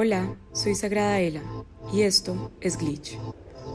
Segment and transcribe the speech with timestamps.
[0.00, 1.42] Hola, soy Sagrada Ela
[1.92, 3.18] y esto es Glitch,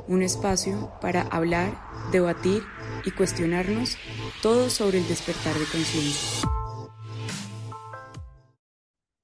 [0.08, 1.78] un espacio para hablar,
[2.14, 2.64] debatir
[3.04, 3.98] y cuestionarnos
[4.42, 6.48] todo sobre el despertar de conciencia.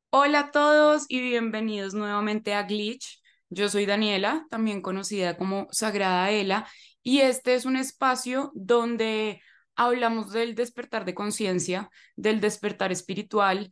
[0.09, 3.21] Hola a todos y bienvenidos nuevamente a Glitch.
[3.49, 6.67] Yo soy Daniela, también conocida como Sagrada Ela,
[7.01, 9.41] y este es un espacio donde
[9.77, 13.69] hablamos del despertar de conciencia, del despertar espiritual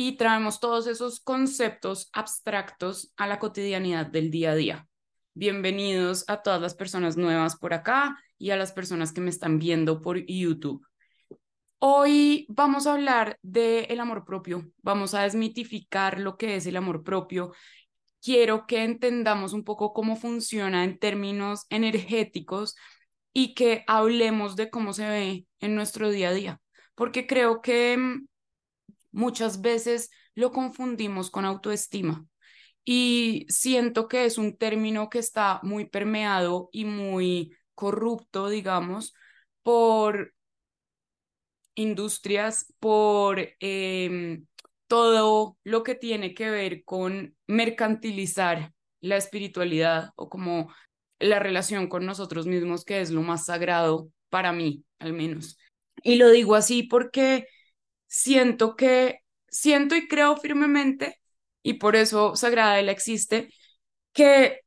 [0.00, 4.86] y traemos todos esos conceptos abstractos a la cotidianidad del día a día.
[5.34, 9.58] Bienvenidos a todas las personas nuevas por acá y a las personas que me están
[9.58, 10.86] viendo por YouTube.
[11.80, 16.76] Hoy vamos a hablar del el amor propio, vamos a desmitificar lo que es el
[16.76, 17.50] amor propio.
[18.22, 22.76] Quiero que entendamos un poco cómo funciona en términos energéticos
[23.32, 26.60] y que hablemos de cómo se ve en nuestro día a día,
[26.94, 28.28] porque creo que mm,
[29.12, 32.26] muchas veces lo confundimos con autoestima
[32.84, 39.12] y siento que es un término que está muy permeado y muy corrupto, digamos,
[39.62, 40.32] por
[41.74, 44.46] industrias, por em,
[44.86, 50.72] todo lo que tiene que ver con mercantilizar la espiritualidad o como
[51.18, 55.58] la relación con nosotros mismos, que es lo más sagrado para mí, al menos.
[56.02, 57.46] Y lo digo así porque
[58.08, 61.20] siento que, siento y creo firmemente,
[61.62, 63.50] y por eso Sagrada Ela existe,
[64.12, 64.60] que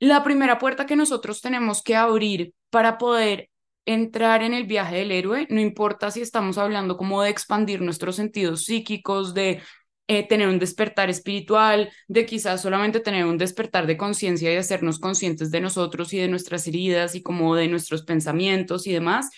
[0.00, 3.50] la primera puerta que nosotros tenemos que abrir para poder
[3.86, 8.16] entrar en el viaje del héroe, no importa si estamos hablando como de expandir nuestros
[8.16, 9.62] sentidos psíquicos, de
[10.08, 14.98] eh, tener un despertar espiritual, de quizás solamente tener un despertar de conciencia y hacernos
[14.98, 19.30] conscientes de nosotros y de nuestras heridas y como de nuestros pensamientos y demás,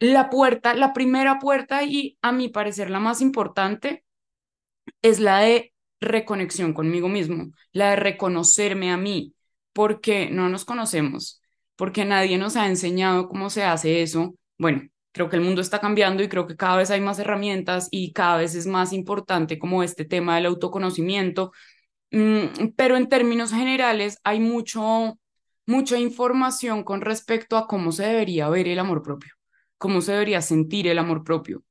[0.00, 4.04] la puerta, la primera puerta y a mi parecer la más importante
[5.02, 9.34] es la de reconexión conmigo mismo, la de reconocerme a mí,
[9.72, 11.42] porque no nos conocemos,
[11.76, 14.34] porque nadie nos ha enseñado cómo se hace eso.
[14.58, 17.88] Bueno, creo que el mundo está cambiando y creo que cada vez hay más herramientas
[17.90, 21.52] y cada vez es más importante como este tema del autoconocimiento,
[22.12, 25.18] mm, pero en términos generales hay mucho,
[25.66, 29.39] mucha información con respecto a cómo se debería ver el amor propio
[29.80, 31.64] cómo se debería sentir el amor propio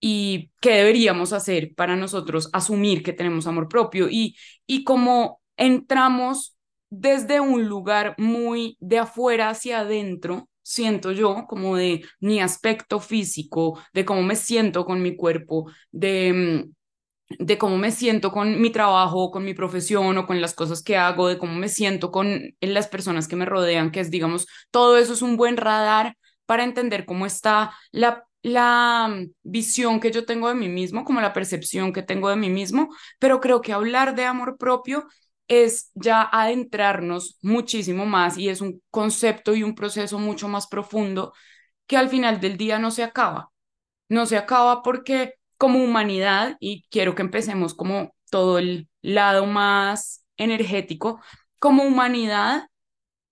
[0.00, 6.56] y qué deberíamos hacer para nosotros asumir que tenemos amor propio y, y cómo entramos
[6.90, 13.80] desde un lugar muy de afuera hacia adentro, siento yo, como de mi aspecto físico,
[13.92, 16.72] de cómo me siento con mi cuerpo, de, mm,
[17.44, 20.96] de cómo me siento con mi trabajo, con mi profesión o con las cosas que
[20.96, 24.98] hago, de cómo me siento con las personas que me rodean, que es, digamos, todo
[24.98, 26.16] eso es un buen radar
[26.46, 31.20] para entender cómo está la, la mm, visión que yo tengo de mí mismo, como
[31.20, 32.88] la percepción que tengo de mí mismo,
[33.18, 35.06] pero creo que hablar de amor propio
[35.48, 41.32] es ya adentrarnos muchísimo más y es un concepto y un proceso mucho más profundo
[41.86, 43.50] que al final del día no se acaba.
[44.08, 50.24] No se acaba porque como humanidad, y quiero que empecemos como todo el lado más
[50.36, 51.20] energético,
[51.58, 52.68] como humanidad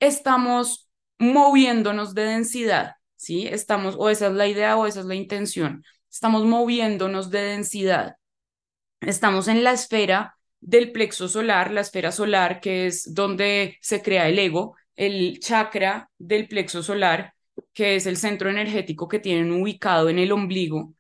[0.01, 2.97] estamos moviéndonos de densidad.
[3.23, 3.47] ¿Sí?
[3.47, 5.85] Estamos, o esa es la idea o esa es la intención.
[6.11, 8.17] Estamos moviéndonos de densidad.
[9.01, 14.29] Estamos en la esfera del plexo solar, la esfera solar, que es donde se crea
[14.29, 17.35] el ego, el chakra del plexo solar,
[17.73, 20.93] que es el centro energético que tienen ubicado en el ombligo.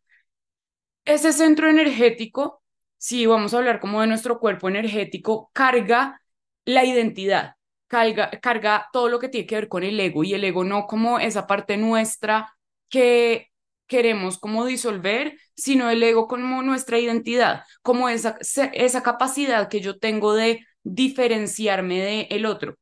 [1.04, 2.62] Ese centro energético,
[2.98, 6.22] si vamos a hablar como de nuestro cuerpo energético, carga
[6.64, 7.56] la identidad,
[7.92, 11.18] carga, todo lo que tiene que ver con el ego y el ego no como
[11.18, 12.54] esa parte nuestra
[12.88, 13.48] que
[13.86, 18.38] queremos como disolver, sino el ego como nuestra identidad, como esa,
[18.72, 22.76] esa capacidad que yo tengo de diferenciarme de el otro,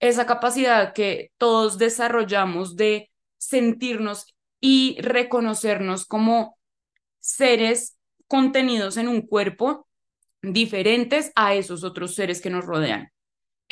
[0.00, 6.56] esa capacidad que todos desarrollamos de sentirnos y reconocernos como
[7.18, 9.88] seres contenidos en un cuerpo
[10.42, 13.12] diferentes a esos otros seres que nos rodean.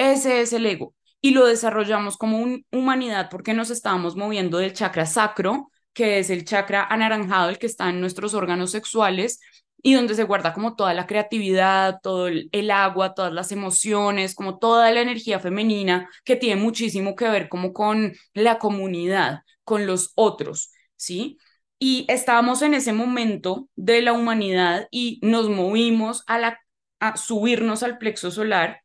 [0.01, 0.95] Ese es el ego.
[1.21, 6.31] Y lo desarrollamos como una humanidad porque nos estábamos moviendo del chakra sacro, que es
[6.31, 9.41] el chakra anaranjado, el que está en nuestros órganos sexuales
[9.83, 14.59] y donde se guarda como toda la creatividad, todo el, agua, todas las emociones, como
[14.59, 20.13] toda la energía femenina que tiene muchísimo que ver como con la comunidad, con los
[20.15, 21.37] otros, ¿sí?
[21.79, 26.59] Y estábamos en ese momento de la humanidad y nos movimos a, la,
[27.01, 28.81] a subirnos al plexo solar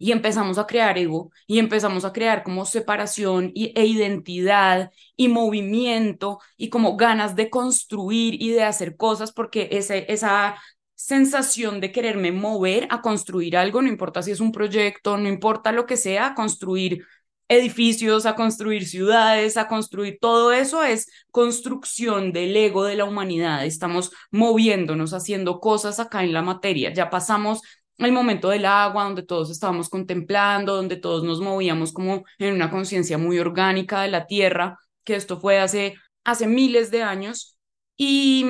[0.00, 5.28] y empezamos a crear ego y empezamos a crear como separación y, e identidad y
[5.28, 10.56] movimiento y como ganas de construir y de hacer cosas porque ese, esa
[10.94, 15.70] sensación de quererme mover a construir algo, no importa si es un proyecto, no importa
[15.70, 17.04] lo que sea, a construir
[17.48, 23.66] edificios, a construir ciudades, a construir todo eso es construcción del ego de la humanidad.
[23.66, 26.92] Estamos moviéndonos, haciendo cosas acá en la materia.
[26.94, 27.60] Ya pasamos
[28.06, 32.70] el momento del agua, donde todos estábamos contemplando, donde todos nos movíamos como en una
[32.70, 35.94] conciencia muy orgánica de la tierra, que esto fue hace,
[36.24, 37.58] hace miles de años,
[37.96, 38.46] y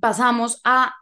[0.00, 0.94] pasamos a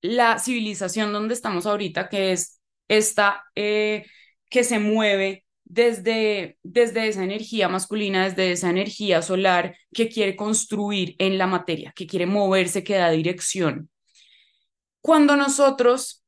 [0.00, 4.06] la civilización donde estamos ahorita, que es esta eh,
[4.48, 11.14] que se mueve desde, desde esa energía masculina, desde esa energía solar que quiere construir
[11.18, 13.88] en la materia, que quiere moverse, que da dirección.
[15.00, 16.21] Cuando nosotros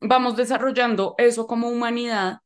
[0.00, 2.38] vamos desarrollando eso como humanidad,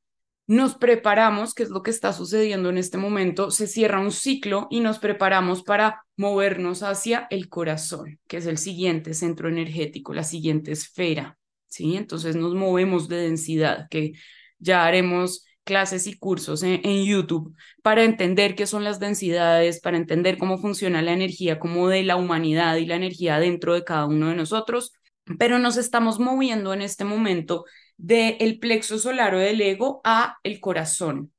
[0.48, 4.66] nos preparamos, que es lo que está sucediendo en este momento, se cierra un ciclo
[4.70, 10.24] y nos preparamos para movernos hacia el corazón, que es el siguiente centro energético, la
[10.24, 11.96] siguiente esfera, ¿sí?
[11.96, 14.14] Entonces nos movemos de densidad, que
[14.58, 19.98] ya haremos clases y cursos en, en, YouTube para entender qué son las densidades, para
[19.98, 24.06] entender cómo funciona la energía como de la humanidad y la energía dentro de cada
[24.06, 24.94] uno de nosotros,
[25.38, 27.64] pero nos estamos moviendo en este momento
[27.96, 31.32] del plexo solar o del ego a el corazón,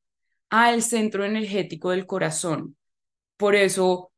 [0.50, 2.76] al centro energético del corazón.
[3.38, 4.12] Por eso,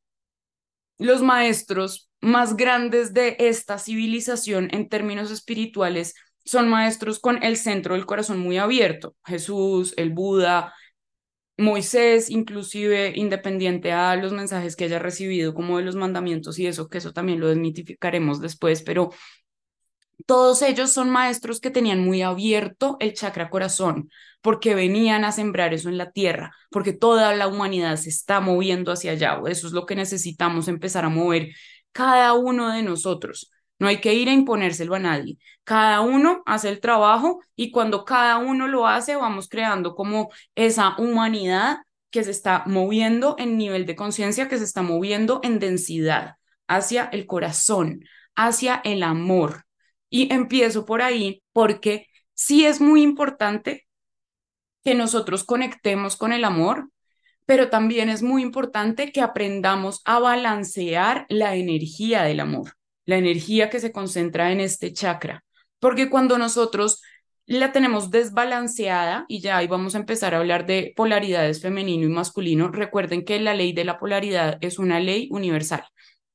[0.98, 6.16] los maestros más grandes de esta civilización en términos espirituales
[6.46, 9.16] son maestros con el centro del corazón muy abierto.
[9.26, 10.74] Jesús, el Buda,
[11.58, 16.90] Moisés, inclusive independiente a los mensajes que haya recibido como de los mandamientos y eso,
[16.90, 19.12] que eso también lo desmitificaremos después, pero
[20.26, 24.10] todos ellos son maestros que tenían muy abierto el chakra corazón,
[24.42, 28.92] porque venían a sembrar eso en la tierra, porque toda la humanidad se está moviendo
[28.92, 29.40] hacia allá.
[29.48, 31.50] Eso es lo que necesitamos empezar a mover
[31.92, 33.52] cada uno de nosotros.
[33.80, 35.38] No hay que ir a imponérselo a nadie.
[35.64, 40.96] Cada uno hace el trabajo y cuando cada uno lo hace, vamos creando como esa
[40.98, 41.80] humanidad
[42.12, 46.36] que se está moviendo en nivel de conciencia, que se está moviendo en densidad
[46.68, 48.04] hacia el corazón,
[48.36, 49.66] hacia el amor,
[50.12, 53.88] y empiezo por ahí porque sí es muy importante
[54.84, 56.90] que nosotros conectemos con el amor,
[57.46, 62.74] pero también es muy importante que aprendamos a balancear la energía del amor,
[63.06, 65.44] la energía que se concentra en este chakra,
[65.80, 67.02] porque cuando nosotros
[67.46, 72.10] la tenemos desbalanceada y ya ahí vamos a empezar a hablar de polaridades femenino y
[72.10, 75.84] masculino, recuerden que la ley de la polaridad es una ley universal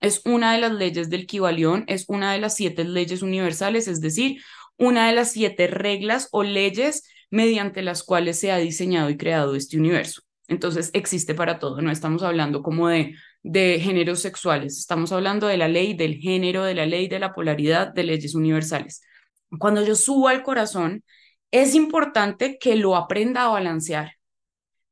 [0.00, 4.00] es una de las leyes del Kibalión, es una de las siete leyes universales, es
[4.00, 4.42] decir,
[4.76, 9.54] una de las siete reglas o leyes mediante las cuales se ha diseñado y creado
[9.54, 10.22] este universo.
[10.48, 15.56] Entonces, existe para todo, no estamos hablando como de, de géneros sexuales, estamos hablando de
[15.56, 19.02] la ley del género, de la ley de la polaridad, de leyes universales.
[19.58, 21.02] Cuando yo subo al corazón,
[21.50, 24.12] es importante que lo aprenda a balancear,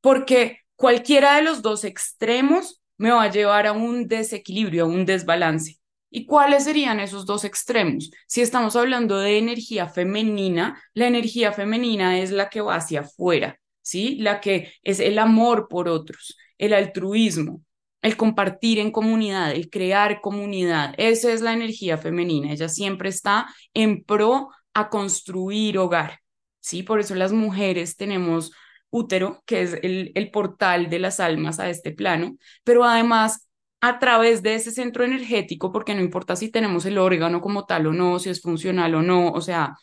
[0.00, 5.04] porque cualquiera de los dos extremos me va a llevar a un desequilibrio, a un
[5.04, 5.78] desbalance.
[6.10, 8.10] ¿Y cuáles serían esos dos extremos?
[8.28, 13.58] Si estamos hablando de energía femenina, la energía femenina es la que va hacia afuera,
[13.82, 14.16] ¿sí?
[14.20, 17.62] La que es el amor por otros, el altruismo,
[18.00, 20.94] el compartir en comunidad, el crear comunidad.
[20.98, 22.52] Esa es la energía femenina.
[22.52, 26.20] Ella siempre está en pro a construir hogar,
[26.60, 26.84] ¿sí?
[26.84, 28.52] Por eso las mujeres tenemos
[28.94, 33.48] útero, que es el, el portal de las almas a este plano, pero además
[33.80, 37.86] a través de ese centro energético, porque no importa si tenemos el órgano como tal
[37.88, 39.74] o no, si es funcional o no, o sea,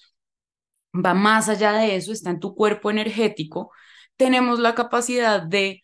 [0.94, 3.72] va más allá de eso, está en tu cuerpo energético,
[4.18, 5.82] tenemos la capacidad de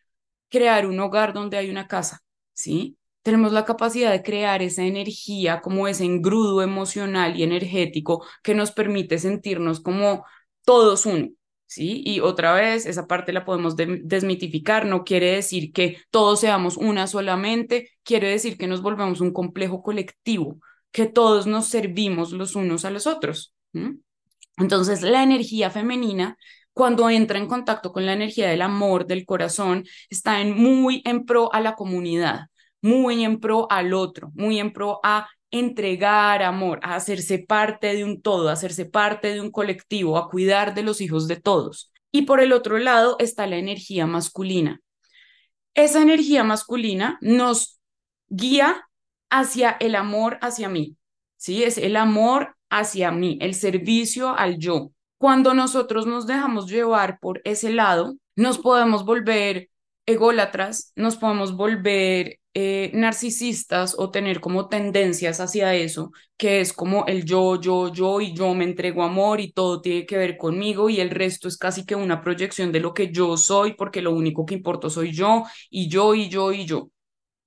[0.50, 2.22] crear un hogar donde hay una casa,
[2.54, 2.98] ¿sí?
[3.22, 8.72] Tenemos la capacidad de crear esa energía, como ese engrudo emocional y energético que nos
[8.72, 10.26] permite sentirnos como
[10.64, 11.30] todos uno,
[11.68, 12.02] ¿sí?
[12.06, 17.06] Y otra vez, esa parte la podemos desmitificar, no quiere decir que todos seamos una
[17.06, 20.60] solamente, quiere decir que nos volvemos un complejo colectivo,
[20.92, 23.54] que todos nos servimos los unos a los otros.
[24.58, 26.38] Entonces, la energía femenina,
[26.74, 31.26] cuando entra en contacto con la energía del amor, del corazón, está en, muy en
[31.26, 32.48] pro a la comunidad,
[32.82, 35.28] muy en pro al otro, muy en pro a
[35.60, 40.30] entregar amor, a hacerse parte de un todo, a hacerse parte de un colectivo, a
[40.30, 41.92] cuidar de los hijos de todos.
[42.12, 44.82] Y por el otro lado está la energía masculina.
[45.74, 47.80] Esa energía masculina nos
[48.30, 48.88] guía
[49.30, 50.98] hacia el amor hacia mí,
[51.38, 51.64] ¿sí?
[51.64, 54.92] Es el amor hacia mí, el servicio al yo.
[55.18, 59.70] Cuando nosotros nos dejamos llevar por ese lado, nos podemos volver
[60.06, 67.06] ególatras, nos podemos volver eh, narcisistas o tener como tendencias hacia eso, que es como
[67.06, 70.90] el yo, yo, yo y yo me entrego amor y todo tiene que ver conmigo
[70.90, 74.12] y el resto es casi que una proyección de lo que yo soy porque lo
[74.12, 76.90] único que importa soy yo y yo y yo y yo.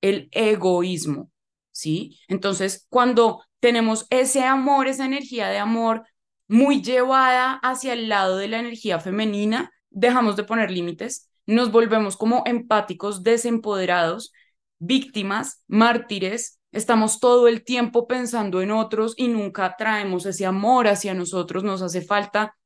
[0.01, 1.33] El egoísmo,
[1.73, 2.17] ¿sí?
[2.29, 6.05] Entonces, cuando tenemos ese amor, esa energía de amor
[6.47, 12.17] muy llevada hacia el lado de la energía femenina, dejamos de poner límites, nos volvemos
[12.17, 14.33] como empáticos, desempoderados,
[14.81, 21.15] víctimas, mártires, estamos todo el tiempo pensando en otros y nunca traemos ese amor hacia
[21.15, 22.57] nosotros, nos hace falta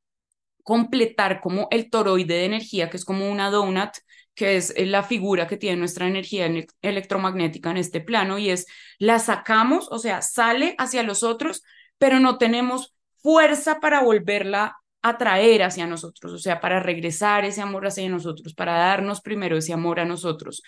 [0.63, 3.91] completar como el toroide de energía, que es como una donut,
[4.35, 8.67] que es la figura que tiene nuestra energía electromagnética en este plano, y es
[8.99, 11.63] la sacamos, o sea, sale hacia los otros,
[11.99, 17.61] pero no tenemos fuerza para volverla a traer hacia nosotros, o sea, para regresar ese
[17.61, 20.63] amor hacia nosotros, para darnos primero ese amor a nosotros.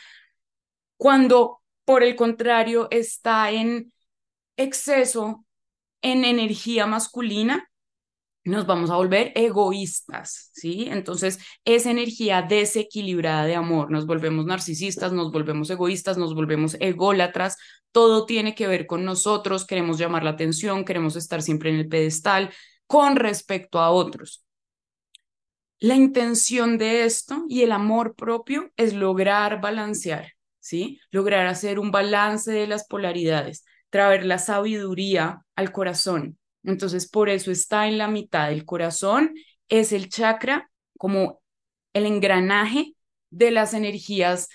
[0.97, 3.93] Cuando, por el contrario, está en
[4.57, 5.45] exceso
[6.03, 7.69] en energía masculina,
[8.47, 10.87] nos vamos a volver egoístas, ¿sí?
[10.89, 17.57] Entonces, esa energía desequilibrada de amor, nos volvemos narcisistas, nos volvemos egoístas, nos volvemos ególatras,
[17.91, 21.89] todo tiene que ver con nosotros, queremos llamar la atención, queremos estar siempre en el
[21.89, 22.53] pedestal
[22.87, 24.45] con respecto a otros.
[25.81, 30.36] La intención de esto y el amor propio es lograr balancear,
[31.11, 37.51] Lograr hacer un balance de las polaridades, traer la sabiduría al corazón, entonces, por eso
[37.51, 39.35] está en la mitad del corazón,
[39.69, 40.69] es el chakra
[40.99, 41.41] como
[41.93, 42.95] el engranaje
[43.31, 44.49] de las energías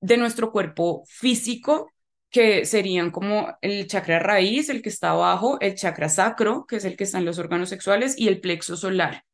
[0.00, 1.90] de nuestro cuerpo físico,
[2.30, 6.84] que serían como el chakra raíz, el que está abajo, el chakra sacro, que es
[6.84, 9.24] el que está en los órganos sexuales, y el plexo solar.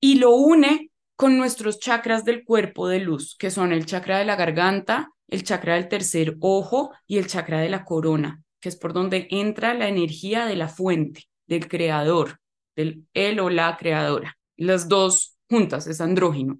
[0.00, 4.24] Y lo une con nuestros chakras del cuerpo de luz, que son el chakra de
[4.24, 8.76] la garganta, el chakra del tercer ojo y el chakra de la corona, que es
[8.76, 12.40] por donde entra la energía de la fuente del creador,
[12.76, 14.36] del él o la creadora.
[14.56, 16.58] Las dos juntas, es andrógino.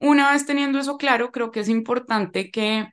[0.00, 2.90] Una vez teniendo eso claro, creo que es importante que,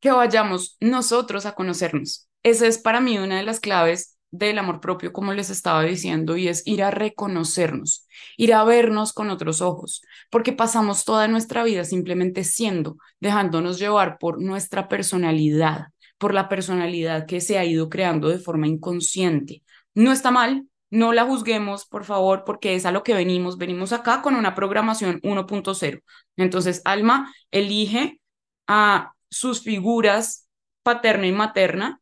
[0.00, 2.28] que vayamos nosotros a conocernos.
[2.42, 6.36] Esa es para mí una de las claves del amor propio, como les estaba diciendo,
[6.36, 11.62] y es ir a reconocernos, ir a vernos con otros ojos, porque pasamos toda nuestra
[11.62, 15.88] vida simplemente siendo, dejándonos llevar por nuestra personalidad,
[16.18, 19.62] por la personalidad que se ha ido creando de forma inconsciente.
[19.94, 23.58] No está mal, no la juzguemos, por favor, porque es a lo que venimos.
[23.58, 26.02] Venimos acá con una programación 1.0.
[26.36, 28.20] Entonces, Alma elige
[28.66, 30.48] a sus figuras
[30.82, 32.00] paterna y materna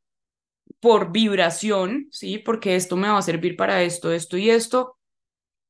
[0.81, 2.39] por vibración, ¿sí?
[2.39, 4.99] Porque esto me va a servir para esto, esto y esto.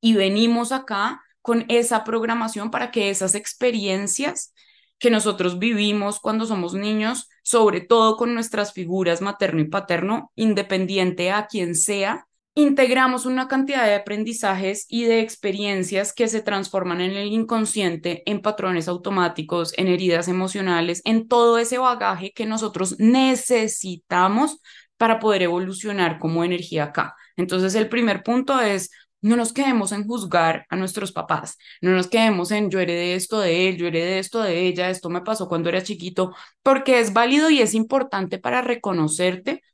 [0.00, 4.54] Y venimos acá con esa programación para que esas experiencias
[4.98, 11.32] que nosotros vivimos cuando somos niños, sobre todo con nuestras figuras materno y paterno, independiente
[11.32, 17.12] a quien sea, integramos una cantidad de aprendizajes y de experiencias que se transforman en
[17.12, 24.60] el inconsciente, en patrones automáticos, en heridas emocionales, en todo ese bagaje que nosotros necesitamos
[25.02, 27.16] para poder evolucionar como energía acá.
[27.36, 32.06] Entonces, el primer punto es, no nos quedemos en juzgar a nuestros papás, no nos
[32.06, 35.48] quedemos en yo heredé esto de él, yo heredé esto de ella, esto me pasó
[35.48, 36.32] cuando era chiquito,
[36.62, 39.64] porque es válido y es importante para reconocerte,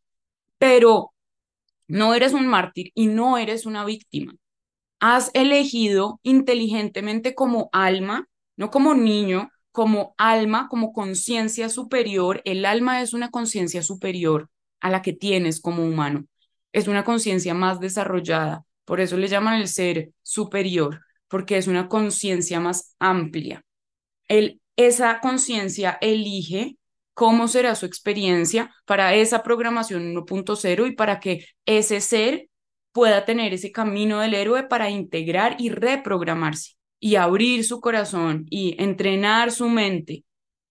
[0.56, 1.12] pero
[1.88, 4.32] no eres un mártir y no eres una víctima.
[4.98, 12.40] Has elegido inteligentemente como alma, no como niño, como alma, como conciencia superior.
[12.46, 14.48] El alma es una conciencia superior
[14.80, 16.26] a la que tienes como humano.
[16.72, 18.64] Es una conciencia más desarrollada.
[18.84, 23.62] Por eso le llaman el ser superior, porque es una conciencia más amplia.
[24.28, 26.76] El, esa conciencia elige
[27.14, 32.48] cómo será su experiencia para esa programación 1.0 y para que ese ser
[32.92, 38.80] pueda tener ese camino del héroe para integrar y reprogramarse y abrir su corazón y
[38.82, 40.24] entrenar su mente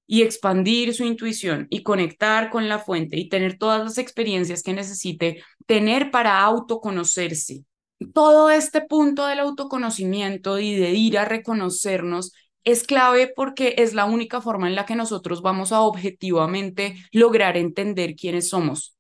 [0.08, 4.74] y expandir su intuición y conectar con la fuente y tener todas las experiencias que
[4.74, 7.66] necesite tener para autoconocerse.
[8.14, 12.32] Todo este punto del autoconocimiento y de ir a reconocernos
[12.64, 17.58] es clave porque es la única forma en la que nosotros vamos a objetivamente lograr
[17.58, 18.98] entender quiénes somos,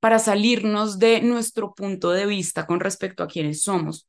[0.00, 4.08] para salirnos de nuestro punto de vista con respecto a quiénes somos.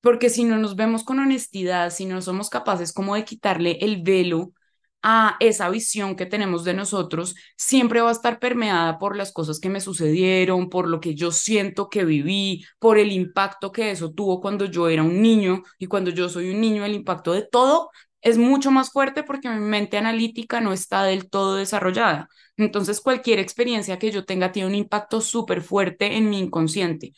[0.00, 4.02] Porque si no nos vemos con honestidad, si no somos capaces como de quitarle el
[4.02, 4.52] velo
[5.02, 9.60] a esa visión que tenemos de nosotros, siempre va a estar permeada por las cosas
[9.60, 14.12] que me sucedieron, por lo que yo siento que viví, por el impacto que eso
[14.12, 17.42] tuvo cuando yo era un niño y cuando yo soy un niño, el impacto de
[17.50, 17.90] todo
[18.20, 22.28] es mucho más fuerte porque mi mente analítica no está del todo desarrollada.
[22.56, 27.12] Entonces, cualquier experiencia que yo tenga tiene un impacto súper fuerte en mi inconsciente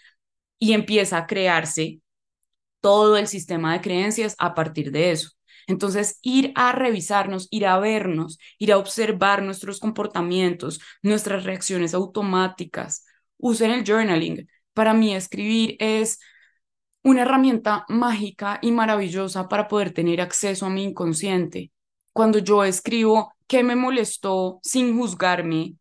[0.59, 2.01] y empieza a crearse
[2.81, 5.31] todo el sistema de creencias a partir de eso.
[5.71, 13.05] Entonces, ir a revisarnos, ir a vernos, ir a observar nuestros comportamientos, nuestras reacciones automáticas.
[13.39, 14.49] Usen el journaling.
[14.75, 16.19] Para mí, escribir es
[17.03, 21.71] una herramienta mágica y maravillosa para poder tener acceso a mi inconsciente.
[22.13, 25.77] Cuando yo escribo qué me molestó sin juzgarme,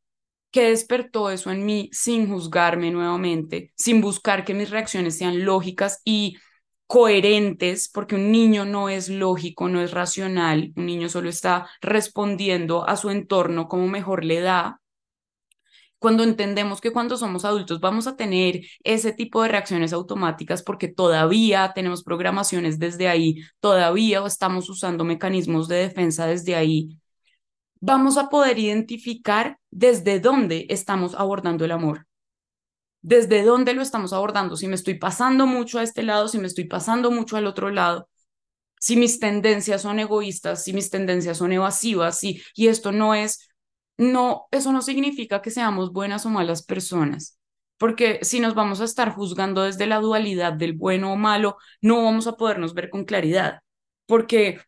[0.52, 6.02] qué despertó eso en mí sin juzgarme nuevamente, sin buscar que mis reacciones sean lógicas
[6.06, 6.38] y
[6.90, 12.90] coherentes, porque un niño no es lógico, no es racional, un niño solo está respondiendo
[12.90, 14.82] a su entorno como mejor le da.
[16.00, 20.88] Cuando entendemos que cuando somos adultos vamos a tener ese tipo de reacciones automáticas porque
[20.88, 26.98] todavía tenemos programaciones desde ahí, todavía estamos usando mecanismos de defensa desde ahí,
[27.80, 32.09] vamos a poder identificar desde dónde estamos abordando el amor
[33.02, 36.48] desde dónde lo estamos abordando, si me estoy pasando mucho a este lado, si me
[36.48, 38.10] estoy pasando mucho al otro lado,
[38.80, 43.50] si mis tendencias son egoístas, si mis tendencias son evasivas, y esto no es,
[43.98, 47.40] no, eso no significa que seamos buenas o malas personas,
[47.78, 52.04] porque si nos vamos a estar juzgando desde la dualidad del bueno o malo, no
[52.04, 53.62] vamos a podernos ver con claridad,
[54.06, 54.62] porque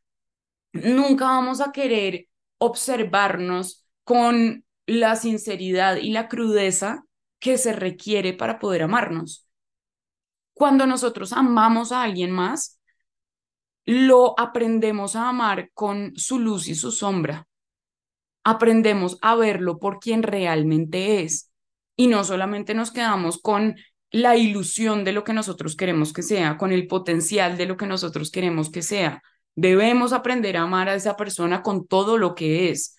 [0.74, 7.06] nunca vamos a querer observarnos con la sinceridad y la crudeza
[7.42, 9.46] que se requiere para poder amarnos.
[10.54, 12.80] Cuando nosotros amamos a alguien más,
[13.84, 17.48] lo aprendemos a amar con su luz y su sombra.
[18.44, 21.52] Aprendemos a verlo por quien realmente es.
[21.96, 23.76] Y no solamente nos quedamos con
[24.12, 27.88] la ilusión de lo que nosotros queremos que sea, con el potencial de lo que
[27.88, 29.24] nosotros queremos que sea.
[29.56, 32.98] Debemos aprender a amar a esa persona con todo lo que es.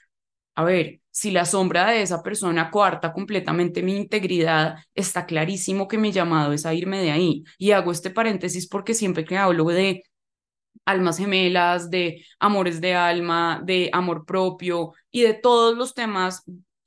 [0.56, 5.98] A ver, si la sombra de esa persona coarta completamente mi integridad, está clarísimo que
[5.98, 7.44] mi llamado es a irme de ahí.
[7.58, 10.02] Y hago este paréntesis porque siempre que hablo de
[10.84, 16.44] almas gemelas, de amores de alma, de amor propio y de todos los temas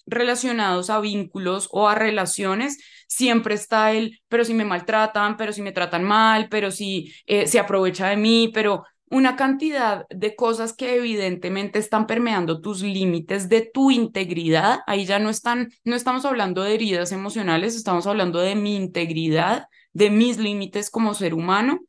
[0.07, 5.61] relacionados a vínculos o a relaciones, siempre está el, pero si me maltratan, pero si
[5.61, 10.73] me tratan mal, pero si eh, se aprovecha de mí, pero una cantidad de cosas
[10.73, 14.79] que evidentemente están permeando tus límites de tu integridad.
[14.87, 19.67] Ahí ya no están, no estamos hablando de heridas emocionales, estamos hablando de mi integridad,
[19.93, 21.79] de mis límites como ser humano.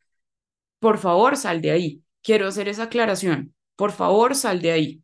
[0.78, 2.02] Por favor, sal de ahí.
[2.22, 3.54] Quiero hacer esa aclaración.
[3.76, 5.02] Por favor, sal de ahí.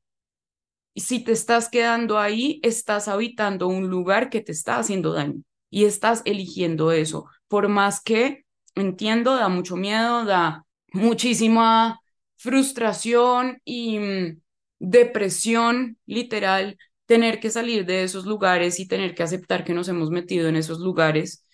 [0.94, 5.42] Y si te estás quedando ahí, estás habitando un lugar que te está haciendo daño
[5.70, 7.26] y estás eligiendo eso.
[7.48, 8.44] Por más que
[8.74, 12.01] entiendo, da mucho miedo, da muchísima
[12.42, 14.40] frustración y mm,
[14.80, 16.76] depresión literal,
[17.06, 20.56] tener que salir de esos lugares y tener que aceptar que nos hemos metido en
[20.56, 21.46] esos lugares,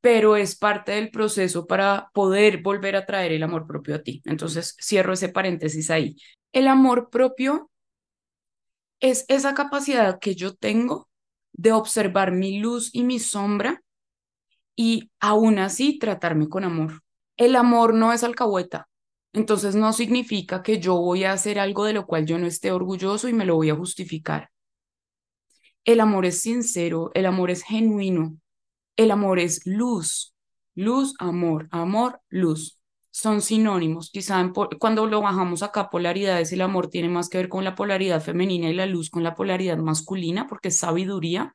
[0.00, 4.22] pero es parte del proceso para poder volver a traer el amor propio a ti.
[4.24, 6.16] Entonces, cierro ese paréntesis ahí.
[6.52, 7.70] El amor propio
[9.00, 11.08] es esa capacidad que yo tengo
[11.52, 13.82] de observar mi luz y mi sombra
[14.74, 17.02] y aún así tratarme con amor.
[17.36, 18.88] El amor no es alcahueta,
[19.34, 22.70] entonces no significa que yo voy a hacer algo de lo cual yo no esté
[22.70, 24.50] orgulloso y me lo voy a justificar.
[25.84, 28.38] El amor es sincero, el amor es genuino,
[28.96, 30.34] el amor es luz,
[30.76, 32.78] luz, amor, amor, luz.
[33.10, 34.10] Son sinónimos.
[34.10, 38.22] Quizá cuando lo bajamos acá, polaridades, el amor tiene más que ver con la polaridad
[38.22, 41.54] femenina y la luz con la polaridad masculina, porque es sabiduría,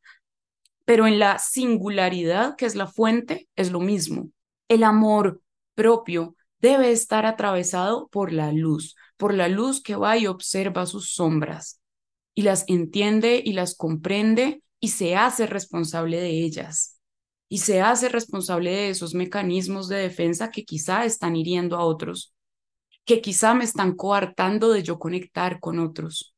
[0.86, 4.32] pero en la singularidad, que es la fuente, es lo mismo.
[4.68, 5.42] El amor
[5.76, 11.12] propio debe estar atravesado por la luz, por la luz que va y observa sus
[11.14, 11.82] sombras
[12.36, 17.00] y las entiende y las comprende y se hace responsable de ellas
[17.50, 22.34] y se hace responsable de esos mecanismos de defensa que quizá están hiriendo a otros,
[23.06, 26.36] que quizá me están coartando de yo conectar con otros,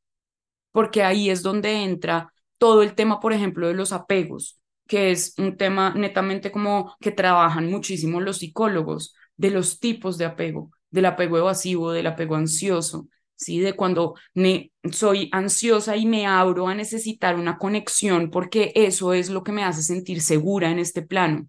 [0.71, 5.33] porque ahí es donde entra todo el tema, por ejemplo, de los apegos, que es
[5.37, 11.05] un tema netamente como que trabajan muchísimo los psicólogos, de los tipos de apego, del
[11.05, 13.59] apego evasivo, del apego ansioso, ¿sí?
[13.59, 19.31] De cuando me soy ansiosa y me abro a necesitar una conexión porque eso es
[19.31, 21.47] lo que me hace sentir segura en este plano,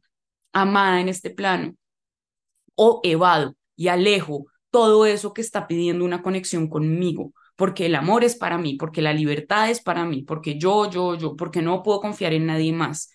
[0.55, 1.75] amada en este plano,
[2.77, 8.25] o evado y alejo todo eso que está pidiendo una conexión conmigo, porque el amor
[8.25, 11.83] es para mí, porque la libertad es para mí, porque yo, yo, yo, porque no
[11.83, 13.11] puedo confiar en nadie más.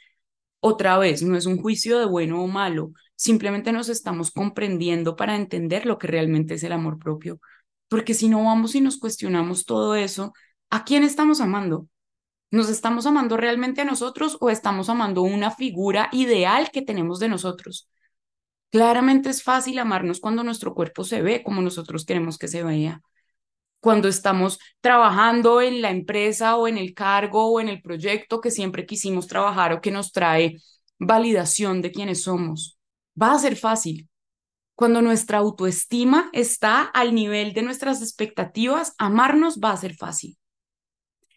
[0.60, 5.36] Otra vez, no es un juicio de bueno o malo, Simplemente nos estamos comprendiendo para
[5.36, 7.42] entender lo que realmente es el amor propio.
[7.90, 10.34] Porque si no vamos y nos cuestionamos todo eso,
[10.70, 11.88] ¿a quién estamos amando?
[12.52, 17.30] ¿Nos estamos amando realmente a nosotros o estamos amando una figura ideal que tenemos de
[17.30, 17.90] nosotros?
[18.72, 23.02] Claramente es fácil amarnos cuando nuestro cuerpo se ve como nosotros queremos que se vea.
[23.80, 28.52] Cuando estamos trabajando en la empresa o en el cargo o en el proyecto que
[28.52, 30.58] siempre quisimos trabajar o que nos trae
[31.00, 32.78] validación de quiénes somos.
[33.22, 34.10] Va a ser fácil.
[34.76, 40.38] Cuando nuestra autoestima está al nivel de nuestras expectativas, amarnos va a ser fácil.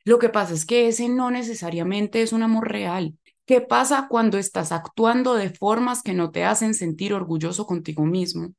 [0.05, 3.17] Lo que pasa es que ese no necesariamente es un amor real.
[3.47, 8.55] ¿Qué pasa cuando estás actuando de formas que no te hacen sentir orgulloso contigo mismo?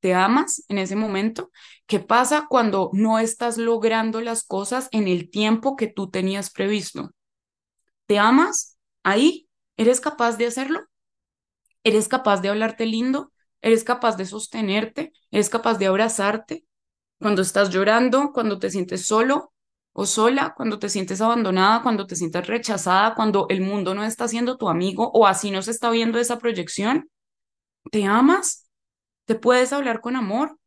[0.00, 1.50] ¿Te amas en ese momento?
[1.86, 7.10] ¿Qué pasa cuando no estás logrando las cosas en el tiempo que tú tenías previsto?
[8.06, 8.78] ¿Te amas?
[9.04, 10.80] Ahí, ¿eres capaz de hacerlo?
[11.84, 13.32] ¿Eres capaz de hablarte lindo?
[13.62, 15.12] ¿Eres capaz de sostenerte?
[15.30, 16.64] ¿Eres capaz de abrazarte?
[17.20, 19.52] Cuando estás llorando, cuando te sientes solo,
[19.92, 24.28] o sola, cuando te sientes abandonada, cuando te sientes rechazada, cuando el mundo no está
[24.28, 27.10] siendo tu amigo o así no se está viendo esa proyección,
[27.92, 28.69] ¿te amas?
[29.30, 30.58] ¿Te puedes hablar con amor?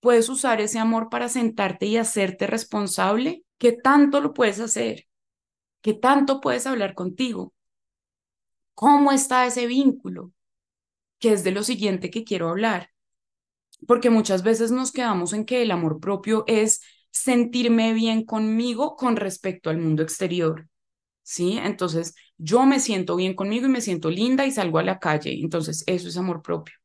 [0.00, 3.44] ¿Puedes usar ese amor para sentarte y hacerte responsable?
[3.58, 5.04] ¿Qué tanto lo puedes hacer?
[5.82, 7.54] ¿Qué tanto puedes hablar contigo?
[8.74, 10.32] ¿Cómo está ese vínculo?
[11.20, 12.90] Que es de lo siguiente que quiero hablar.
[13.86, 16.80] Porque muchas veces nos quedamos en que el amor propio es
[17.12, 20.68] sentirme bien conmigo con respecto al mundo exterior.
[21.22, 21.56] ¿Sí?
[21.62, 25.38] Entonces, yo me siento bien conmigo y me siento linda y salgo a la calle.
[25.40, 26.77] Entonces, eso es amor propio.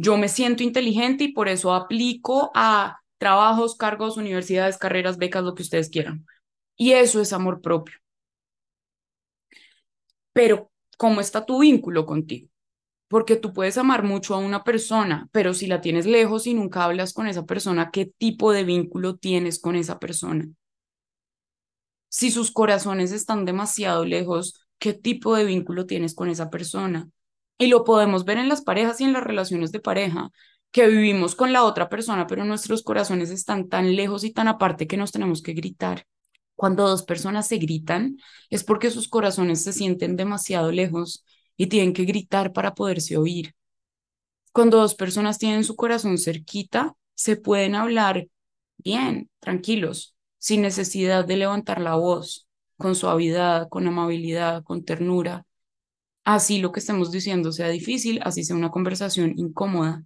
[0.00, 5.54] Yo me siento inteligente y por eso aplico a trabajos, cargos, universidades, carreras, becas, lo
[5.54, 6.24] que ustedes quieran.
[6.76, 7.96] Y eso es amor propio.
[10.32, 12.48] Pero, ¿cómo está tu vínculo contigo?
[13.08, 16.84] porque tú puedes amar mucho a una persona, pero si la tienes lejos y nunca
[16.84, 20.48] hablas con esa persona, ¿qué tipo de vínculo tienes con esa persona?
[22.08, 27.08] Si sus corazones están demasiado lejos, ¿qué tipo de vínculo tienes con esa persona?
[27.60, 30.30] Y lo podemos ver en las parejas y en las relaciones de pareja,
[30.70, 34.86] que vivimos con la otra persona, pero nuestros corazones están tan lejos y tan aparte
[34.86, 36.06] que nos tenemos que gritar.
[36.56, 38.16] Cuando dos personas se gritan,
[38.48, 41.22] es porque sus corazones se sienten demasiado lejos
[41.58, 43.54] y tienen que gritar para poderse oír.
[44.52, 48.26] Cuando dos personas tienen su corazón cerquita, se pueden hablar
[48.78, 55.44] bien, tranquilos, sin necesidad de levantar la voz, con suavidad, con amabilidad, con ternura.
[56.32, 60.04] Así lo que estemos diciendo sea difícil, así sea una conversación incómoda.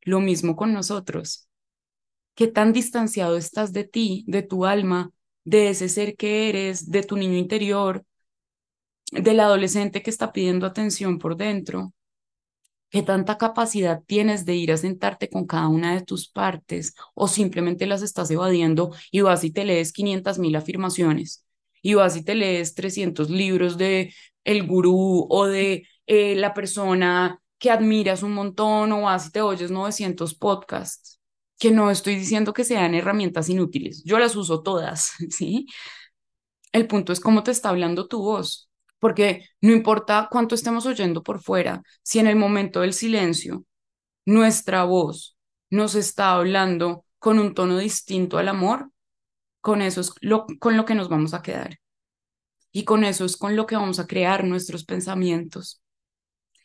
[0.00, 1.46] Lo mismo con nosotros.
[2.34, 5.12] ¿Qué tan distanciado estás de ti, de tu alma,
[5.44, 8.04] de ese ser que eres, de tu niño interior,
[9.12, 11.94] del adolescente que está pidiendo atención por dentro,
[12.90, 17.28] qué tanta capacidad tienes de ir a sentarte con cada una de tus partes o
[17.28, 21.46] simplemente las estás evadiendo y vas y te lees 500 mil afirmaciones
[21.82, 24.12] y vas y te lees 300 libros de
[24.44, 29.40] el gurú o de eh, la persona que admiras un montón o vas y te
[29.42, 31.20] oyes 900 podcasts,
[31.58, 35.66] que no estoy diciendo que sean herramientas inútiles, yo las uso todas, ¿sí?
[36.72, 38.70] El punto es cómo te está hablando tu voz
[39.02, 43.64] porque no importa cuánto estemos oyendo por fuera, si en el momento del silencio
[44.24, 45.36] nuestra voz
[45.70, 48.92] nos está hablando con un tono distinto al amor,
[49.60, 51.81] con eso es lo, con lo que nos vamos a quedar.
[52.72, 55.82] Y con eso es con lo que vamos a crear nuestros pensamientos.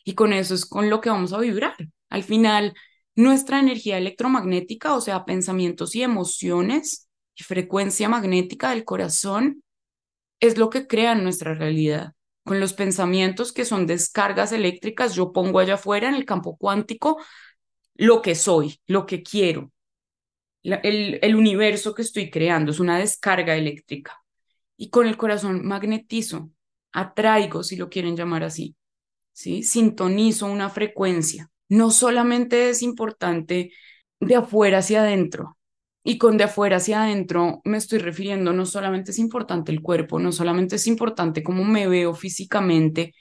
[0.04, 1.76] Y con eso es con lo que vamos a vibrar.
[2.08, 2.74] Al final,
[3.14, 9.62] nuestra energía electromagnética, o sea, pensamientos y emociones y frecuencia magnética del corazón,
[10.40, 12.14] es lo que crea nuestra realidad
[12.48, 17.22] con los pensamientos que son descargas eléctricas, yo pongo allá afuera en el campo cuántico
[17.94, 19.70] lo que soy, lo que quiero.
[20.62, 24.16] el, el universo que estoy creando es una descarga eléctrica.
[24.78, 26.50] Y con el corazón magnetizo,
[26.92, 28.76] atraigo, si lo quieren llamar así,
[29.32, 29.62] ¿sí?
[29.62, 31.50] Sintonizo una frecuencia.
[31.68, 33.72] No solamente es importante
[34.20, 35.58] de afuera hacia adentro,
[36.04, 40.18] y con de afuera hacia adentro me estoy refiriendo, no solamente es importante el cuerpo,
[40.18, 43.14] no solamente es importante cómo me veo físicamente,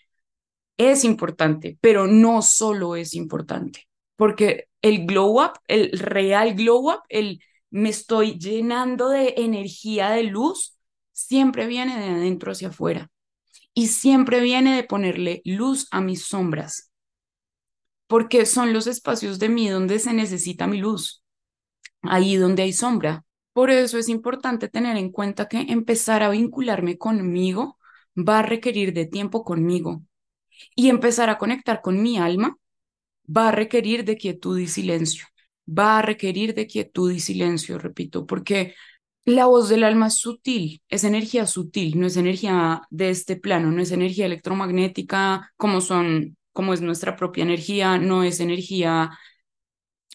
[0.78, 7.02] es importante, pero no solo es importante, porque el glow up, el real glow up,
[7.10, 10.77] el me estoy llenando de energía de luz,
[11.28, 13.10] siempre viene de adentro hacia afuera
[13.74, 16.92] y siempre viene de ponerle luz a mis sombras,
[18.08, 21.22] porque son los espacios de mí donde se necesita mi luz
[22.02, 23.26] ahí donde hay sombra.
[23.54, 27.78] Por eso es importante tener en cuenta que empezar a vincularme conmigo
[28.18, 30.04] va a requerir de tiempo conmigo
[30.76, 32.58] y empezar a conectar con mi alma
[33.28, 35.26] va a requerir de quietud y silencio.
[35.68, 38.76] Va a requerir de quietud y silencio, repito, porque
[39.28, 43.72] La voz del alma es sutil, es energía sutil, no es energía de este plano,
[43.72, 49.12] no es energía electromagnética como son, como es nuestra propia energía, no es energía,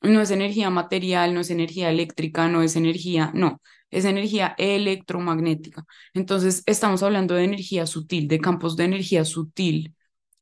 [0.03, 5.85] no es energía material, no es energía eléctrica, no es energía, no, es energía electromagnética.
[6.15, 9.95] Entonces, estamos hablando de energía sutil, de campos de energía sutil.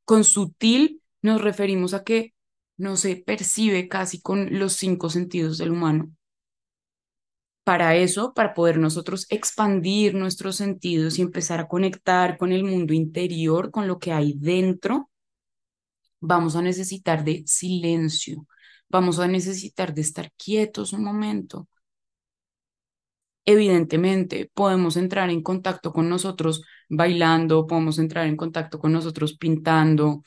[0.04, 2.34] Con sutil nos referimos a que
[2.76, 6.12] no se percibe casi con los cinco sentidos del humano
[7.70, 12.92] para eso, para poder nosotros expandir nuestros sentidos y empezar a conectar con el mundo
[12.92, 15.08] interior, con lo que hay dentro,
[16.18, 18.44] vamos a necesitar de silencio,
[18.88, 21.68] vamos a necesitar de estar quietos un momento.
[23.44, 30.24] Evidentemente, podemos entrar en contacto con nosotros bailando, podemos entrar en contacto con nosotros pintando,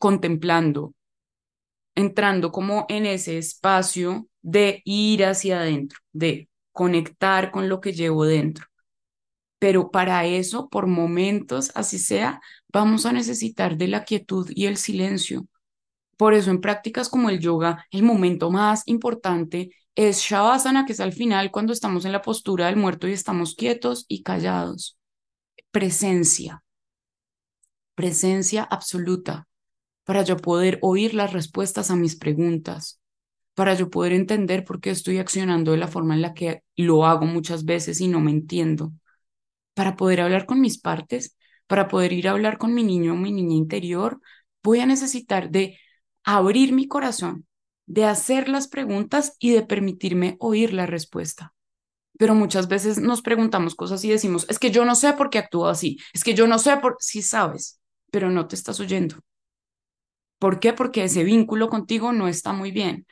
[0.00, 0.94] contemplando,
[1.94, 8.24] entrando como en ese espacio de ir hacia adentro, de conectar con lo que llevo
[8.24, 8.66] dentro.
[9.58, 12.40] Pero para eso, por momentos, así sea,
[12.72, 15.46] vamos a necesitar de la quietud y el silencio.
[16.16, 21.00] Por eso en prácticas como el yoga, el momento más importante es Shavasana, que es
[21.00, 24.98] al final cuando estamos en la postura del muerto y estamos quietos y callados.
[25.70, 26.62] Presencia.
[27.94, 29.46] Presencia absoluta
[30.04, 32.98] para yo poder oír las respuestas a mis preguntas,
[33.58, 37.04] para yo poder entender por qué estoy accionando de la forma en la que lo
[37.04, 38.92] hago muchas veces y no me entiendo,
[39.74, 43.16] para poder hablar con mis partes, para poder ir a hablar con mi niño o
[43.16, 44.20] mi niña interior,
[44.62, 45.76] voy a necesitar de
[46.22, 47.48] abrir mi corazón,
[47.86, 51.52] de hacer las preguntas y de permitirme oír la respuesta.
[52.16, 55.38] Pero muchas veces nos preguntamos cosas y decimos, es que yo no sé por qué
[55.40, 57.80] actúo así, es que yo no sé por si sabes,
[58.12, 59.16] pero no te estás oyendo.
[60.38, 60.72] ¿Por qué?
[60.72, 63.06] Porque ese vínculo contigo no está muy bien.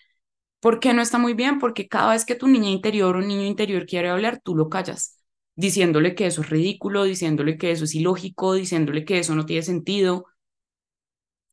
[0.60, 1.58] ¿Por qué no está muy bien?
[1.58, 5.18] Porque cada vez que tu niña interior o niño interior quiere hablar, tú lo callas,
[5.54, 9.62] diciéndole que eso es ridículo, diciéndole que eso es ilógico, diciéndole que eso no tiene
[9.62, 10.24] sentido.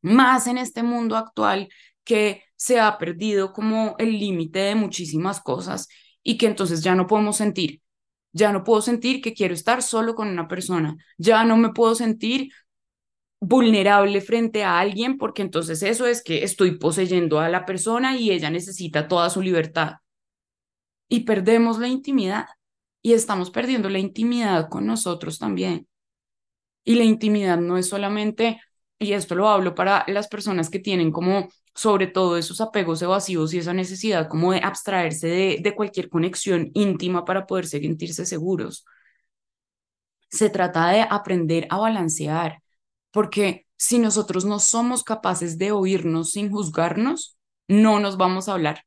[0.02, 1.68] Más en este mundo actual
[2.04, 5.88] que se ha perdido como el límite de muchísimas cosas
[6.22, 7.80] y que entonces ya no podemos sentir.
[8.32, 10.96] Ya no puedo sentir que quiero estar solo con una persona.
[11.18, 12.50] Ya no me puedo sentir
[13.46, 18.30] vulnerable frente a alguien, porque entonces eso es que estoy poseyendo a la persona y
[18.30, 19.96] ella necesita toda su libertad.
[21.08, 22.46] Y perdemos la intimidad
[23.02, 25.86] y estamos perdiendo la intimidad con nosotros también.
[26.84, 28.60] Y la intimidad no es solamente,
[28.98, 33.52] y esto lo hablo para las personas que tienen como sobre todo esos apegos evasivos
[33.52, 38.86] y esa necesidad como de abstraerse de, de cualquier conexión íntima para poder sentirse seguros.
[40.30, 42.63] Se trata de aprender a balancear,
[43.14, 48.84] porque si nosotros no somos capaces de oírnos sin juzgarnos, no nos vamos a hablar.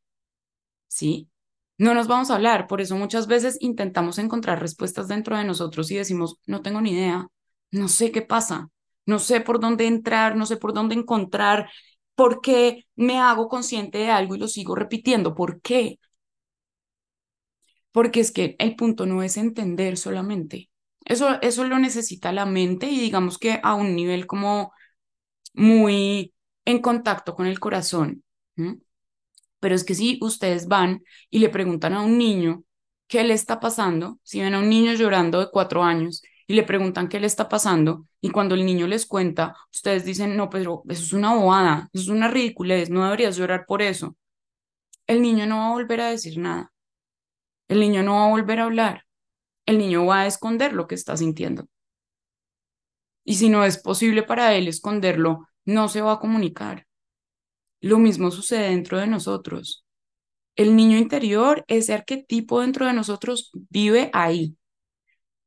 [0.88, 1.30] ¿Sí?
[1.78, 2.68] No nos vamos a hablar.
[2.68, 6.92] Por eso muchas veces intentamos encontrar respuestas dentro de nosotros y decimos, no tengo ni
[6.92, 7.28] idea,
[7.72, 8.70] no sé qué pasa,
[9.06, 11.70] no sé por dónde entrar, no sé por dónde encontrar,
[12.16, 15.36] por qué me hago consciente de algo y lo sigo repitiendo.
[15.36, 16.00] ¿Por qué?
[17.92, 20.70] Porque es que el punto no es entender solamente,
[21.08, 24.74] eso, eso lo necesita la mente y digamos que a un nivel como
[25.54, 26.34] muy
[26.66, 28.24] en contacto con el corazón.
[29.60, 32.64] Pero es que si ustedes van y le preguntan a un niño
[33.08, 36.64] qué le está pasando, si ven a un niño llorando de cuatro años y le
[36.64, 40.84] preguntan qué le está pasando, y cuando el niño les cuenta, ustedes dicen, no, pero
[40.90, 44.16] eso es una bobada, eso es una ridiculez, no deberías llorar por eso.
[45.08, 46.74] El niño no va a volver a decir nada.
[47.70, 49.07] El niño no va a volver a hablar
[49.68, 51.68] el niño va a esconder lo que está sintiendo.
[53.24, 56.88] Y si no es posible para él esconderlo, no se va a comunicar.
[57.82, 59.86] Lo mismo sucede dentro de nosotros.
[60.56, 64.58] El niño interior, ese arquetipo dentro de nosotros, vive ahí.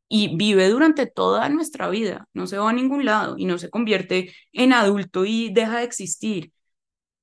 [0.08, 3.70] Y vive durante toda nuestra vida, no se va a ningún lado y no se
[3.70, 6.52] convierte en adulto y deja de existir.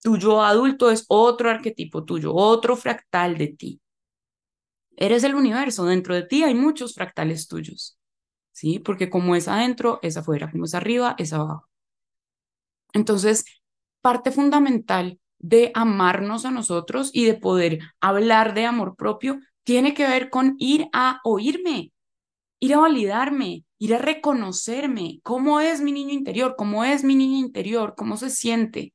[0.03, 3.81] Tu yo adulto es otro arquetipo tuyo, otro fractal de ti.
[4.97, 7.97] Eres el universo, dentro de ti hay muchos fractales tuyos,
[8.51, 8.79] ¿sí?
[8.79, 11.69] Porque como es adentro, es afuera, como es arriba, es abajo.
[12.93, 13.45] Entonces,
[14.01, 20.07] parte fundamental de amarnos a nosotros y de poder hablar de amor propio tiene que
[20.07, 21.91] ver con ir a oírme,
[22.59, 27.37] ir a validarme, ir a reconocerme, cómo es mi niño interior, cómo es mi niña
[27.37, 28.93] interior, cómo se siente,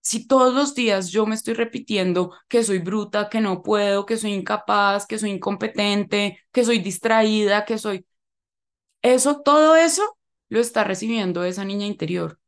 [0.00, 4.16] si todos los días yo me estoy repitiendo que soy bruta, que no puedo, que
[4.16, 8.06] soy incapaz, que soy incompetente, que soy distraída, que soy...
[9.02, 12.38] Eso, todo eso lo está recibiendo esa niña interior.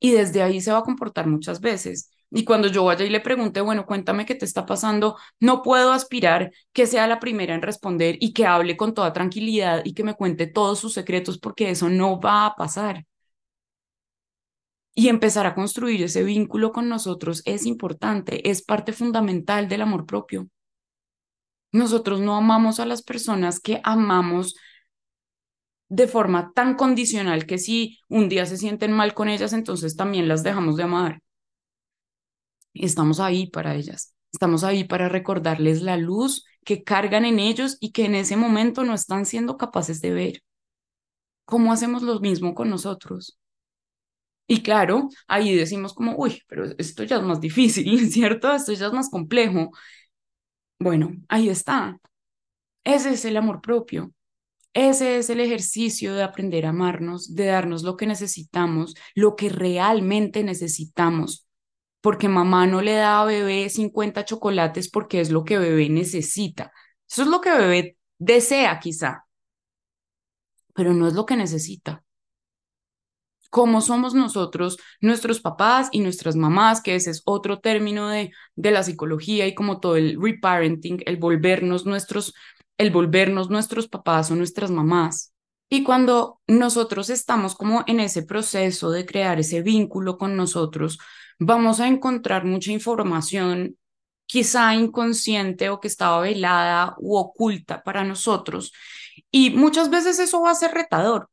[0.00, 2.10] Y desde ahí se va a comportar muchas veces.
[2.30, 5.92] Y cuando yo vaya y le pregunte, bueno, cuéntame qué te está pasando, no puedo
[5.92, 10.04] aspirar que sea la primera en responder y que hable con toda tranquilidad y que
[10.04, 13.06] me cuente todos sus secretos porque eso no va a pasar.
[14.94, 20.06] Y empezar a construir ese vínculo con nosotros es importante, es parte fundamental del amor
[20.06, 20.48] propio.
[21.72, 24.54] Nosotros no amamos a las personas que amamos
[25.88, 30.28] de forma tan condicional que si un día se sienten mal con ellas, entonces también
[30.28, 31.20] las dejamos de amar.
[32.74, 34.14] Estamos ahí para ellas.
[34.32, 38.84] Estamos ahí para recordarles la luz que cargan en ellos y que en ese momento
[38.84, 40.42] no están siendo capaces de ver.
[41.44, 43.38] ¿Cómo hacemos lo mismo con nosotros?
[44.46, 48.52] Y claro, ahí decimos como, uy, pero esto ya es más difícil, ¿cierto?
[48.52, 49.70] Esto ya es más complejo.
[50.78, 51.98] Bueno, ahí está.
[52.84, 54.12] Ese es el amor propio.
[54.74, 59.48] Ese es el ejercicio de aprender a amarnos, de darnos lo que necesitamos, lo que
[59.48, 61.46] realmente necesitamos.
[62.02, 66.72] Porque mamá no le da a bebé 50 chocolates porque es lo que bebé necesita.
[67.08, 69.26] Eso es lo que bebé desea quizá,
[70.74, 72.04] pero no es lo que necesita
[73.54, 78.70] cómo somos nosotros, nuestros papás y nuestras mamás, que ese es otro término de, de
[78.72, 82.34] la psicología y como todo el reparenting, el volvernos nuestros,
[82.78, 85.32] el volvernos nuestros papás o nuestras mamás.
[85.70, 90.98] Y cuando nosotros estamos como en ese proceso de crear ese vínculo con nosotros,
[91.38, 93.76] vamos a encontrar mucha información
[94.26, 98.72] quizá inconsciente o que estaba velada u oculta para nosotros.
[99.30, 101.30] Y muchas veces eso va a ser retador,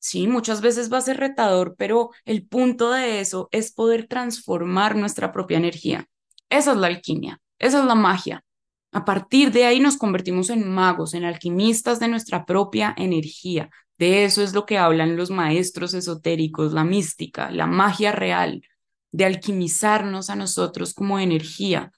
[0.00, 4.96] Sí, muchas veces va a ser retador, pero el punto de eso es poder transformar
[4.96, 6.06] nuestra propia energía.
[6.50, 8.44] Esa es la alquimia, esa es la magia.
[8.92, 13.70] A partir de ahí nos convertimos en magos, en alquimistas de nuestra propia energía.
[13.98, 18.62] De eso es lo que hablan los maestros esotéricos, la mística, la magia real,
[19.10, 21.92] de alquimizarnos a nosotros como energía.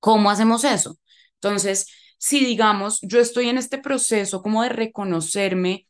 [0.00, 0.98] ¿Cómo hacemos eso?
[1.34, 1.88] Entonces,
[2.18, 5.87] si digamos, yo estoy en este proceso como de reconocerme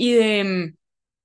[0.00, 0.74] y de,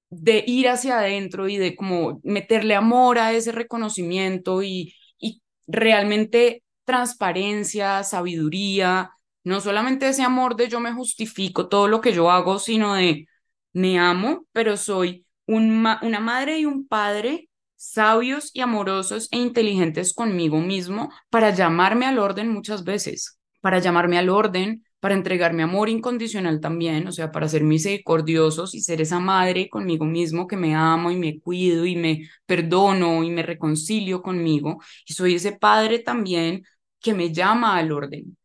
[0.10, 6.64] de ir hacia adentro y de como meterle amor a ese reconocimiento y, y realmente
[6.86, 9.12] transparencia, sabiduría,
[9.44, 13.28] no solamente ese amor de yo me justifico todo lo que yo hago, sino de
[13.74, 20.14] me amo, pero soy un una madre y un padre sabios y amorosos e inteligentes
[20.14, 25.88] conmigo mismo para llamarme al orden muchas veces, para llamarme al orden, para entregarme amor
[25.88, 30.74] incondicional también, o sea, para ser misericordiosos y ser esa madre conmigo mismo que me
[30.74, 34.82] amo y me cuido y me perdono y me reconcilio conmigo.
[35.06, 36.66] Y soy ese padre también
[37.00, 38.36] que me llama al orden,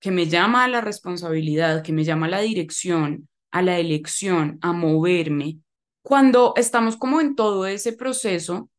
[0.00, 4.58] que me llama a la responsabilidad, que me llama a la dirección, a la elección,
[4.62, 5.58] a moverme.
[6.00, 8.70] Cuando estamos como en todo ese proceso,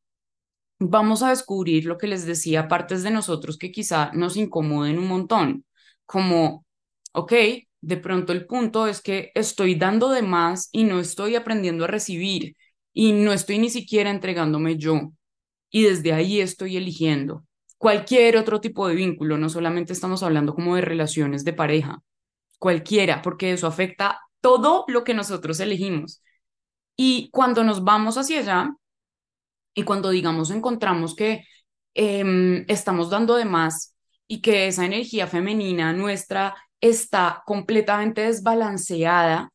[0.80, 5.08] vamos a descubrir lo que les decía, partes de nosotros que quizá nos incomoden un
[5.08, 5.66] montón,
[6.08, 6.66] como
[7.14, 7.34] ok,
[7.82, 11.88] de pronto el punto es que estoy dando de más y no estoy aprendiendo a
[11.88, 12.56] recibir
[12.94, 15.12] y no estoy ni siquiera entregándome yo.
[15.70, 17.44] Y desde ahí estoy eligiendo
[17.78, 22.02] cualquier otro tipo de vínculo, no solamente estamos hablando como de relaciones de pareja,
[22.60, 26.24] cualquiera, porque eso afecta todo lo que nosotros elegimos.
[26.96, 28.72] Y cuando nos vamos hacia allá
[29.74, 31.44] y cuando, digamos, encontramos que
[31.94, 33.96] em, estamos dando de más
[34.28, 39.52] y que esa energía femenina nuestra está completamente desbalanceada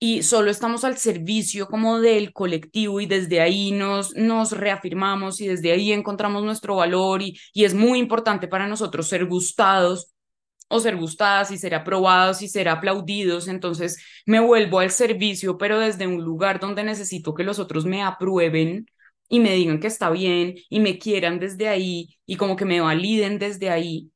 [0.00, 5.48] y solo estamos al servicio como del colectivo y desde ahí nos, nos reafirmamos y
[5.48, 10.12] desde ahí encontramos nuestro valor y, y es muy importante para nosotros ser gustados
[10.68, 15.78] o ser gustadas y ser aprobados y ser aplaudidos, entonces me vuelvo al servicio, pero
[15.80, 18.86] desde un lugar donde necesito que los otros me aprueben
[19.28, 22.80] y me digan que está bien y me quieran desde ahí y como que me
[22.80, 24.10] validen desde ahí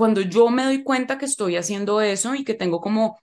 [0.00, 3.20] cuando yo me doy cuenta que estoy haciendo eso y que tengo como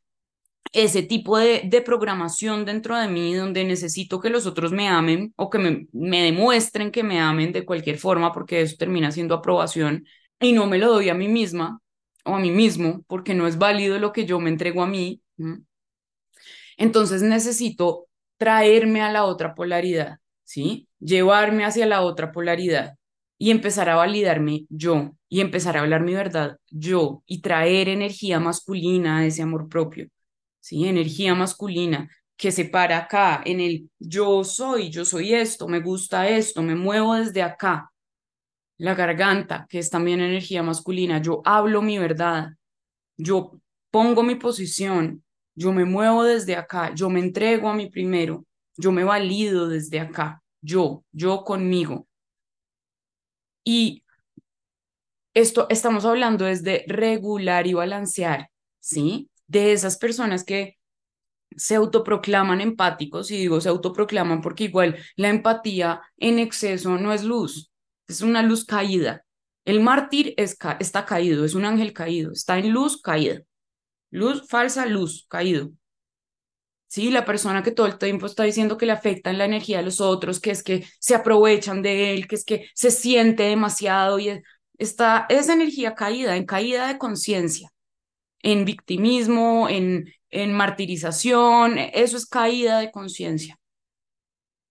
[0.72, 5.34] ese tipo de, de, programación dentro de mí donde necesito que los otros me amen
[5.38, 9.34] o que me, me, demuestren que me amen de cualquier forma porque eso termina siendo
[9.34, 10.06] aprobación
[10.40, 11.82] y no me lo doy a mí misma
[12.26, 15.20] o a mí mismo porque no es válido lo que yo me entrego a mí.
[16.78, 18.06] Entonces necesito
[18.38, 20.88] traerme a la otra polaridad, ¿sí?
[21.00, 22.98] Llevarme hacia la otra polaridad
[23.40, 28.40] y empezar a validarme yo y empezar a hablar mi verdad yo y traer energía
[28.40, 30.08] masculina a ese amor propio,
[30.60, 30.88] ¿sí?
[30.88, 36.30] Energía masculina que se para acá en el yo soy, yo soy esto, me gusta
[36.30, 37.92] esto, me muevo desde acá.
[38.78, 42.50] La garganta, que es también energía masculina, yo hablo mi verdad,
[43.18, 43.60] yo
[43.92, 45.24] pongo mi posición,
[45.56, 48.46] yo me muevo desde acá, yo me entrego a mí primero,
[48.78, 52.08] yo me valido desde acá, yo, yo conmigo,
[53.64, 54.04] Y
[55.38, 59.30] esto estamos hablando desde regular y balancear, ¿sí?
[59.46, 60.78] De esas personas que
[61.56, 67.24] se autoproclaman empáticos, y digo se autoproclaman porque igual la empatía en exceso no es
[67.24, 67.72] luz,
[68.08, 69.24] es una luz caída.
[69.64, 73.42] El mártir está caído, es un ángel caído, está en luz caída.
[74.10, 75.72] Luz, falsa luz, caído.
[76.88, 79.82] Sí, la persona que todo el tiempo está diciendo que le afecta la energía a
[79.82, 84.20] los otros, que es que se aprovechan de él, que es que se siente demasiado
[84.20, 84.42] y
[84.78, 87.72] está esa energía caída, en caída de conciencia,
[88.42, 93.60] en victimismo, en, en martirización, eso es caída de conciencia.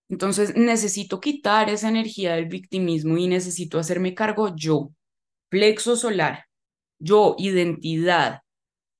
[0.09, 4.91] Entonces necesito quitar esa energía del victimismo y necesito hacerme cargo yo,
[5.49, 6.47] plexo solar,
[6.99, 8.43] yo, identidad,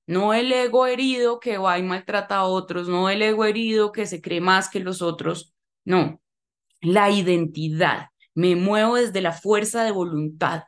[0.07, 4.05] no el ego herido que va y maltrata a otros, no el ego herido que
[4.05, 5.53] se cree más que los otros,
[5.85, 6.21] no,
[6.81, 8.07] la identidad.
[8.33, 10.63] Me muevo desde la fuerza de voluntad,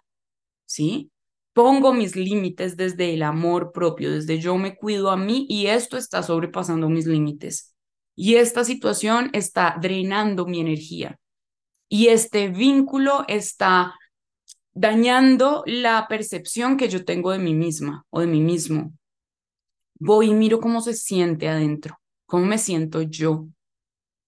[0.70, 1.12] ¿sí?
[1.54, 5.98] Pongo mis límites desde el amor propio, desde yo me cuido a mí y esto
[5.98, 7.76] está sobrepasando mis límites.
[8.16, 11.18] Y esta situación está drenando mi energía.
[11.90, 13.96] Y este vínculo está
[14.74, 18.94] dañando la percepción que yo tengo de mí misma o de mí mismo
[20.00, 23.48] voy y miro cómo se siente adentro, cómo me siento yo,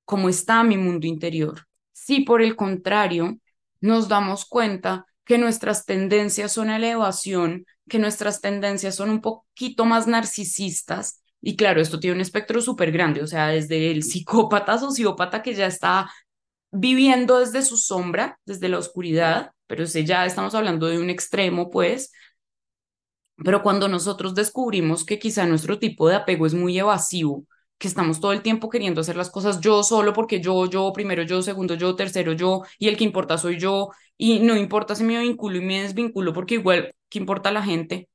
[0.05, 1.65] cómo está mi mundo interior.
[1.93, 3.37] Si por el contrario
[3.79, 10.05] nos damos cuenta que nuestras tendencias son elevación, que nuestras tendencias son un poquito más
[10.05, 15.41] narcisistas, y claro, esto tiene un espectro súper grande, o sea, desde el psicópata, sociópata
[15.41, 16.11] que ya está
[16.69, 21.69] viviendo desde su sombra, desde la oscuridad, pero ese ya estamos hablando de un extremo,
[21.69, 22.11] pues,
[23.37, 27.45] pero cuando nosotros descubrimos que quizá nuestro tipo de apego es muy evasivo,
[27.81, 31.23] que estamos todo el tiempo queriendo hacer las cosas yo solo porque yo, yo, primero
[31.23, 35.03] yo, segundo yo, tercero yo, y el que importa soy yo, y no importa si
[35.03, 38.07] me vinculo y me desvinculo porque igual, ¿qué importa la gente?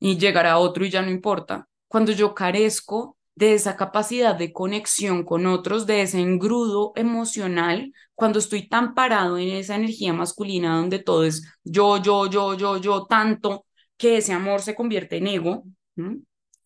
[0.00, 1.68] Y llegará otro y ya no importa.
[1.88, 8.38] Cuando yo carezco de esa capacidad de conexión con otros, de ese engrudo emocional, cuando
[8.38, 13.06] estoy tan parado en esa energía masculina donde todo es yo, yo, yo, yo, yo,
[13.06, 13.64] tanto,
[13.96, 15.64] que ese amor se convierte en ego.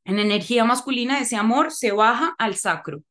[0.04, 3.02] En energía masculina, ese amor se baja al sacro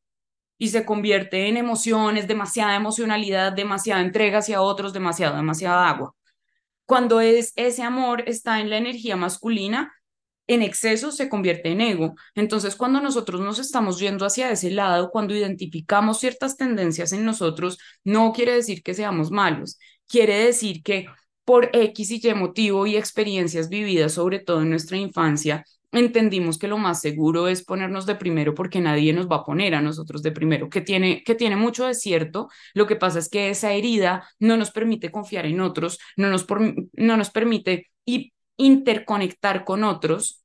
[0.58, 6.14] y se convierte en emociones, demasiada emocionalidad, demasiada entrega hacia otros, demasiada, demasiada agua.
[6.86, 9.92] Cuando es ese amor está en la energía masculina,
[10.46, 12.14] en exceso se convierte en ego.
[12.34, 17.78] Entonces, cuando nosotros nos estamos yendo hacia ese lado, cuando identificamos ciertas tendencias en nosotros,
[18.04, 21.06] no quiere decir que seamos malos, quiere decir que
[21.44, 26.68] por X y Y motivo y experiencias vividas, sobre todo en nuestra infancia, entendimos que
[26.68, 30.22] lo más seguro es ponernos de primero porque nadie nos va a poner a nosotros
[30.22, 32.48] de primero, que tiene, que tiene mucho de cierto.
[32.74, 36.46] Lo que pasa es que esa herida no nos permite confiar en otros, no nos,
[36.94, 37.90] no nos permite
[38.56, 40.44] interconectar con otros,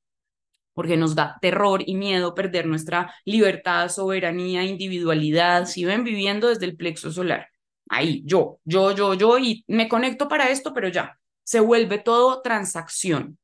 [0.73, 6.65] porque nos da terror y miedo perder nuestra libertad, soberanía, individualidad, si ven viviendo desde
[6.65, 7.47] el plexo solar
[7.89, 12.41] ahí, yo, yo, yo, yo, y me conecto para esto, pero ya, se vuelve todo
[12.41, 13.37] transacción.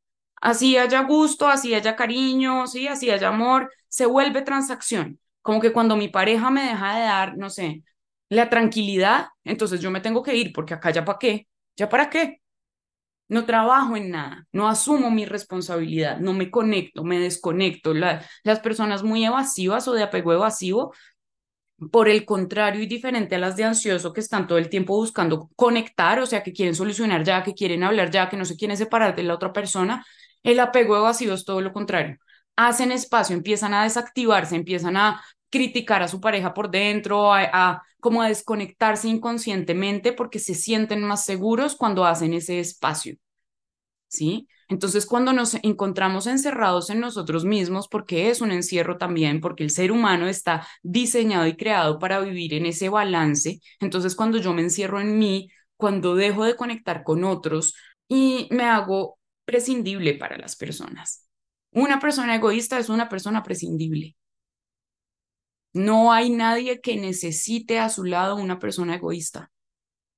[0.44, 5.18] Así haya gusto, así haya cariño, sí, así haya amor, se vuelve transacción.
[5.41, 7.84] Como que cuando mi pareja me deja de dar, no sé,
[8.28, 12.10] la tranquilidad, entonces yo me tengo que ir, porque acá ya para qué, ya para
[12.10, 12.41] qué.
[13.30, 17.94] No trabajo en nada, no asumo mi responsabilidad, no me conecto, me desconecto.
[17.94, 20.94] las personas muy evasivas o de apego evasivo
[21.91, 25.50] por el contrario y diferente a las de ansioso que están todo el tiempo buscando
[25.56, 28.78] conectar, o sea, que quieren solucionar ya, que quieren hablar ya, que no se quieren
[28.78, 30.06] separar de la otra persona,
[30.44, 32.18] el apego evasivo es todo lo contrario.
[32.56, 37.84] Hacen espacio, empiezan a desactivarse, empiezan a criticar a su pareja por dentro, a, a
[38.00, 43.16] como a desconectarse inconscientemente porque se sienten más seguros cuando hacen ese espacio.
[44.08, 44.48] ¿Sí?
[44.70, 49.70] Entonces, cuando nos encontramos encerrados en nosotros mismos, porque es un encierro también, porque el
[49.72, 54.62] ser humano está diseñado y creado para vivir en ese balance, entonces cuando yo me
[54.62, 57.76] encierro en mí, cuando dejo de conectar con otros
[58.08, 61.28] y me hago prescindible para las personas.
[61.72, 64.16] Una persona egoísta es una persona prescindible.
[65.74, 69.52] No hay nadie que necesite a su lado una persona egoísta,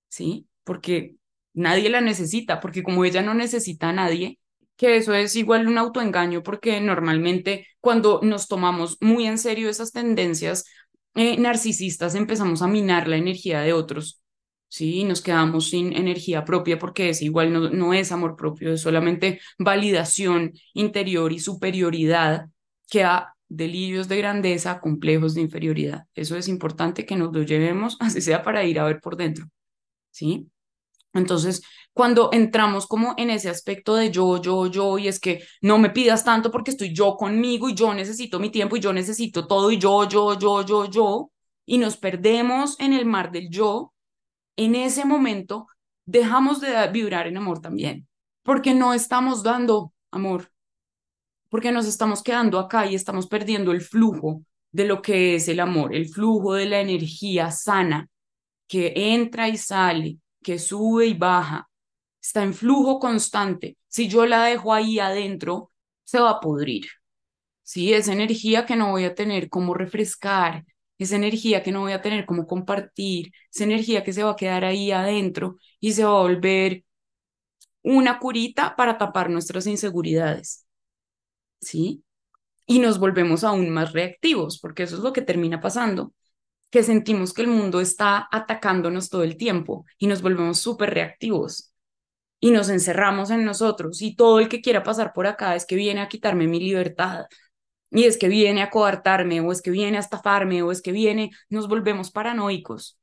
[0.09, 0.47] ¿sí?
[0.63, 1.15] Porque
[1.53, 4.39] nadie la necesita, porque como ella no necesita a nadie,
[4.75, 9.91] que eso es igual un autoengaño, porque normalmente cuando nos tomamos muy en serio esas
[9.91, 10.65] tendencias
[11.15, 14.21] eh, narcisistas empezamos a minar la energía de otros,
[14.67, 15.03] ¿sí?
[15.03, 19.39] nos quedamos sin energía propia porque es igual, no, no es amor propio, es solamente
[19.57, 22.47] validación interior y superioridad
[22.89, 26.05] que a delirios de grandeza, complejos de inferioridad.
[26.13, 29.45] Eso es importante que nos lo llevemos, así sea para ir a ver por dentro,
[30.11, 30.49] ¿sí?
[31.13, 31.61] Entonces,
[31.93, 35.89] cuando entramos como en ese aspecto de yo, yo, yo, y es que no me
[35.89, 39.71] pidas tanto porque estoy yo conmigo y yo necesito mi tiempo y yo necesito todo
[39.71, 41.31] y yo, yo, yo, yo, yo,
[41.65, 43.93] y nos perdemos en el mar del yo,
[44.57, 45.67] en ese momento
[46.05, 48.07] dejamos de vibrar en amor también,
[48.43, 50.51] porque no estamos dando amor,
[51.49, 55.59] porque nos estamos quedando acá y estamos perdiendo el flujo de lo que es el
[55.59, 58.09] amor, el flujo de la energía sana
[58.67, 61.69] que entra y sale, que sube y baja,
[62.21, 63.77] está en flujo constante.
[63.87, 65.71] Si yo la dejo ahí adentro,
[66.03, 66.87] se va a pudrir.
[67.63, 70.65] Sí, esa energía que no voy a tener como refrescar,
[70.97, 74.35] esa energía que no voy a tener como compartir, esa energía que se va a
[74.35, 76.83] quedar ahí adentro y se va a volver
[77.83, 80.65] una curita para tapar nuestras inseguridades.
[81.61, 82.03] ¿Sí?
[82.65, 86.13] Y nos volvemos aún más reactivos, porque eso es lo que termina pasando,
[86.71, 91.73] que sentimos que el mundo está atacándonos todo el tiempo y nos volvemos súper reactivos
[92.39, 95.75] y nos encerramos en nosotros y todo el que quiera pasar por acá es que
[95.75, 97.25] viene a quitarme mi libertad
[97.91, 100.91] y es que viene a coartarme o es que viene a estafarme o es que
[100.91, 102.99] viene, nos volvemos paranoicos,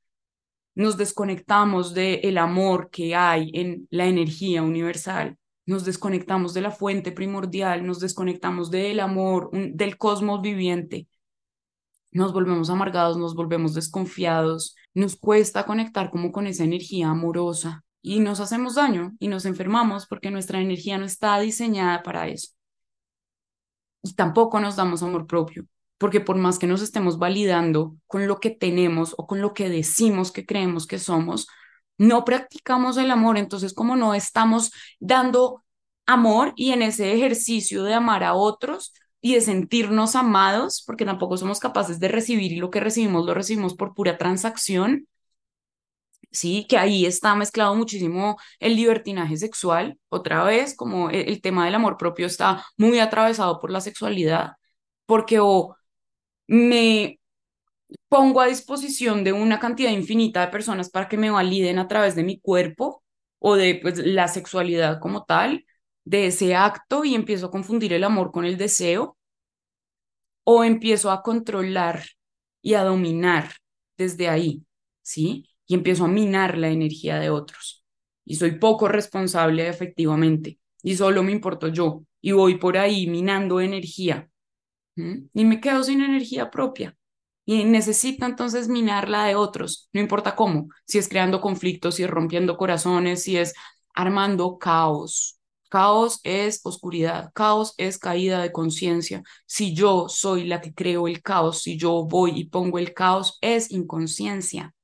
[0.74, 6.70] nos desconectamos del el amor que hay en la energía universal, nos desconectamos de la
[6.70, 11.08] fuente primordial, nos desconectamos del amor, del cosmos viviente,
[12.10, 18.20] nos volvemos amargados, nos volvemos desconfiados, nos cuesta conectar como con esa energía amorosa y
[18.20, 22.48] nos hacemos daño y nos enfermamos porque nuestra energía no está diseñada para eso.
[24.02, 25.66] Y tampoco nos damos amor propio,
[25.98, 29.68] porque por más que nos estemos validando con lo que tenemos o con lo que
[29.68, 31.46] decimos que creemos que somos,
[31.98, 35.62] no practicamos el amor, entonces como no estamos dando
[36.06, 41.36] amor y en ese ejercicio de amar a otros y de sentirnos amados, porque tampoco
[41.36, 45.06] somos capaces de recibir y lo que recibimos lo recibimos por pura transacción,
[46.32, 51.64] sí, que ahí está mezclado muchísimo el libertinaje sexual, otra vez, como e, el, tema
[51.66, 54.52] del amor propio está muy atravesado por la sexualidad,
[55.06, 55.76] porque o
[56.48, 57.20] me
[58.08, 62.14] pongo a disposición de una cantidad infinita de personas para que me validen a través
[62.16, 63.02] de mi cuerpo
[63.38, 65.66] o de pues, la sexualidad como tal,
[66.04, 69.16] de ese acto y empiezo a confundir el amor con el deseo,
[70.44, 72.04] o empiezo a controlar
[72.62, 73.52] y a dominar
[73.96, 74.64] desde ahí,
[75.02, 75.51] ¿sí?
[75.66, 77.84] Y empiezo a minar la energía de otros.
[78.24, 83.60] Y soy poco responsable efectivamente y solo me importo yo y voy por ahí minando
[83.60, 84.28] energía
[84.96, 86.96] y me quedo sin energía propia.
[87.44, 92.10] Y necesito entonces minarla de otros, no importa cómo, si es creando conflictos, si es
[92.10, 93.54] rompiendo corazones, si es
[93.94, 95.38] armando caos.
[95.68, 99.22] Caos es oscuridad, caos es caída de conciencia.
[99.46, 103.38] Si yo soy la que creo el caos, si yo voy y pongo el caos,
[103.40, 104.74] es inconsciencia.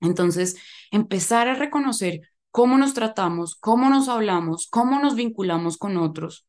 [0.00, 0.56] Entonces,
[0.90, 2.20] empezar a reconocer
[2.50, 6.46] cómo nos tratamos, cómo nos hablamos, cómo nos vinculamos con otros.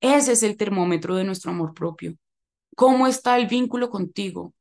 [0.00, 2.16] Ese es el termómetro de nuestro amor propio.
[2.76, 4.54] ¿Cómo está el vínculo contigo?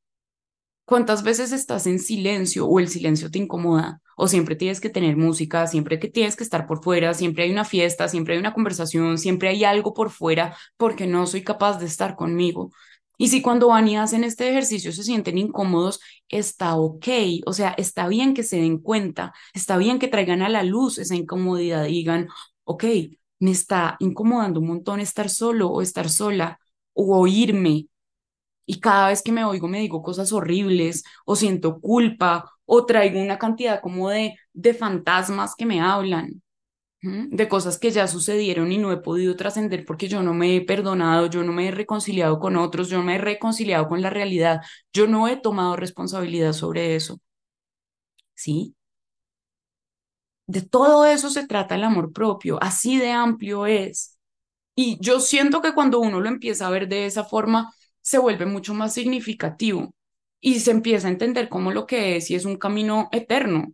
[0.86, 4.02] ¿Cuántas veces estás en silencio o el silencio te incomoda?
[4.18, 7.52] O siempre tienes que tener música, siempre que tienes que estar por fuera, siempre hay
[7.52, 11.78] una fiesta, siempre hay una conversación, siempre hay algo por fuera porque no soy capaz
[11.78, 12.72] de estar conmigo.
[13.20, 16.00] Y si cuando van y hacen este ejercicio se sienten incómodos,
[16.30, 17.08] está ok,
[17.46, 20.98] o sea, está bien que se den cuenta, está bien que traigan a la luz
[20.98, 22.30] esa incomodidad y digan,
[22.64, 22.86] ok,
[23.40, 26.60] me está incomodando un montón estar solo o estar sola
[26.94, 27.88] o oírme.
[28.66, 33.22] Y cada vez que me oigo me digo cosas horribles o siento culpa o traigo
[33.22, 36.42] una cantidad como de, de fantasmas que me hablan
[37.02, 40.62] de cosas que ya sucedieron y no he podido trascender porque yo no me he
[40.62, 44.10] perdonado, yo no me he reconciliado con otros, yo no me he reconciliado con la
[44.10, 44.62] realidad,
[44.94, 47.20] yo no he tomado responsabilidad sobre eso.
[48.36, 48.76] ¿Sí?
[50.48, 54.18] De todo eso se trata el amor propio, así de amplio es.
[54.76, 58.46] Y yo siento que cuando uno lo empieza a ver de esa forma, se vuelve
[58.48, 59.94] mucho más significativo
[60.42, 63.68] y se empieza a entender cómo lo que es y es un camino eterno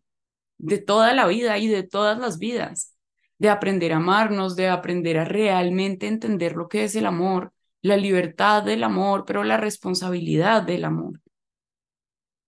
[0.60, 2.95] de toda la vida y de todas las vidas
[3.38, 7.98] de aprender a amarnos, de aprender a realmente entender lo que es el amor, la
[7.98, 11.22] libertad del amor, pero la responsabilidad del amor.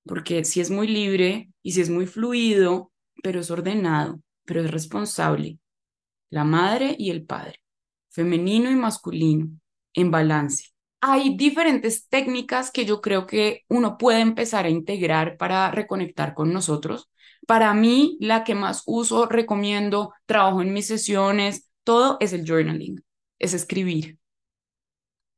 [0.06, 4.72] Porque si es muy libre y si es muy fluido, pero es ordenado, pero es
[4.72, 5.60] responsable.
[6.30, 7.62] La madre y el padre,
[8.10, 9.50] femenino y masculino,
[9.94, 10.72] en balance.
[11.02, 16.52] Hay diferentes técnicas que yo creo que uno puede empezar a integrar para reconectar con
[16.54, 17.10] nosotros.
[17.46, 23.04] Para mí, la que más uso, recomiendo, trabajo en mis sesiones, todo es el journaling,
[23.40, 24.18] es escribir.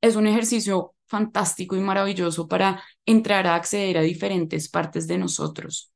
[0.01, 5.89] Es un ejercicio fantástico y maravilloso para entrar a acceder a diferentes partes de nosotros.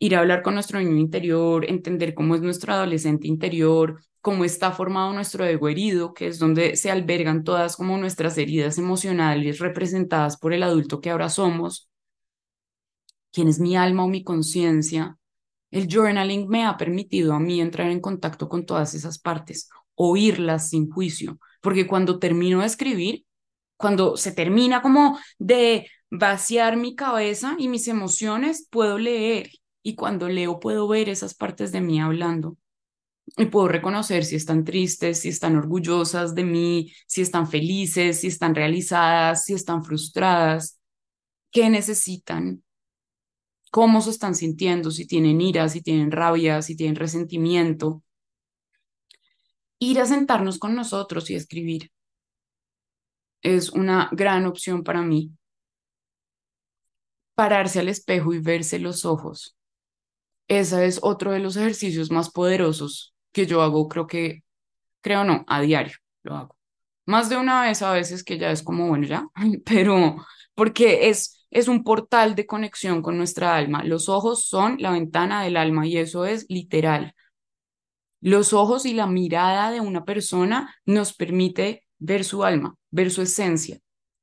[0.00, 4.72] Ir a hablar con nuestro niño interior, entender cómo es nuestro adolescente interior, cómo está
[4.72, 10.38] formado nuestro ego herido, que es donde se albergan todas como nuestras heridas emocionales representadas
[10.38, 11.90] por el adulto que ahora somos,
[13.30, 15.18] quién es mi alma o mi conciencia.
[15.70, 20.70] El journaling me ha permitido a mí entrar en contacto con todas esas partes, oírlas
[20.70, 23.26] sin juicio, porque cuando termino de escribir,
[23.76, 29.50] cuando se termina como de vaciar mi cabeza y mis emociones, puedo leer
[29.82, 32.56] y cuando leo puedo ver esas partes de mí hablando
[33.36, 38.26] y puedo reconocer si están tristes, si están orgullosas de mí, si están felices, si
[38.26, 40.80] están realizadas, si están frustradas,
[41.50, 42.62] qué necesitan,
[43.70, 48.02] cómo se están sintiendo, si tienen ira, si tienen rabia, si tienen resentimiento.
[49.78, 51.90] Ir a sentarnos con nosotros y escribir
[53.42, 55.32] es una gran opción para mí.
[57.34, 59.56] Pararse al espejo y verse los ojos.
[60.50, 64.42] Ese es otro de los ejercicios más poderosos que yo hago, creo que,
[65.00, 65.94] creo no, a diario
[66.24, 66.56] lo hago.
[67.06, 69.28] Más de una vez a veces que ya es como, bueno, ya,
[69.64, 70.16] pero
[70.56, 73.84] porque es, es un portal de conexión con nuestra alma.
[73.84, 77.14] Los ojos son la ventana del alma y eso es literal.
[78.20, 83.22] Los ojos y la mirada de una persona nos permite ver su alma, ver su
[83.22, 83.78] esencia,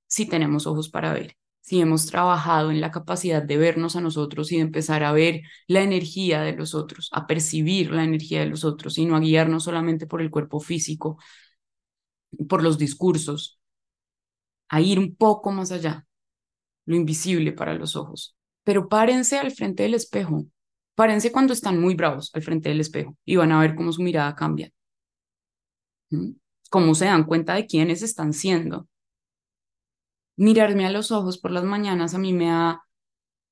[0.07, 1.37] si tenemos ojos para ver,
[1.67, 5.41] si hemos trabajado en la capacidad de vernos a nosotros y de empezar a ver
[5.67, 9.19] la energía de los otros, a percibir la energía de los otros y no a
[9.19, 11.19] guiarnos solamente por el cuerpo físico,
[12.47, 13.59] por los discursos,
[14.69, 16.07] a ir un poco más allá,
[16.85, 18.37] lo invisible para los ojos.
[18.63, 20.45] Pero párense al frente del espejo,
[20.95, 24.01] párense cuando están muy bravos al frente del espejo y van a ver cómo su
[24.03, 24.71] mirada cambia.
[26.69, 28.87] Cómo se dan cuenta de quiénes están siendo.
[30.37, 32.81] Mirarme a los ojos por las mañanas a mí me ha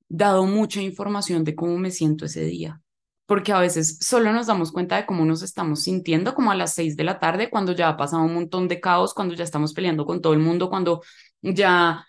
[0.08, 2.82] dado mucha información de cómo me siento ese día,
[3.26, 6.76] porque a veces solo nos damos cuenta de cómo nos estamos sintiendo como a las
[6.76, 9.74] seis de la tarde, cuando ya ha pasado un montón de caos, cuando ya estamos
[9.74, 11.02] peleando con todo el mundo, cuando
[11.42, 12.06] ya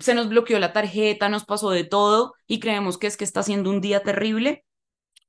[0.00, 3.42] se nos bloqueó la tarjeta, nos pasó de todo y creemos que es que está
[3.42, 4.64] siendo un día terrible,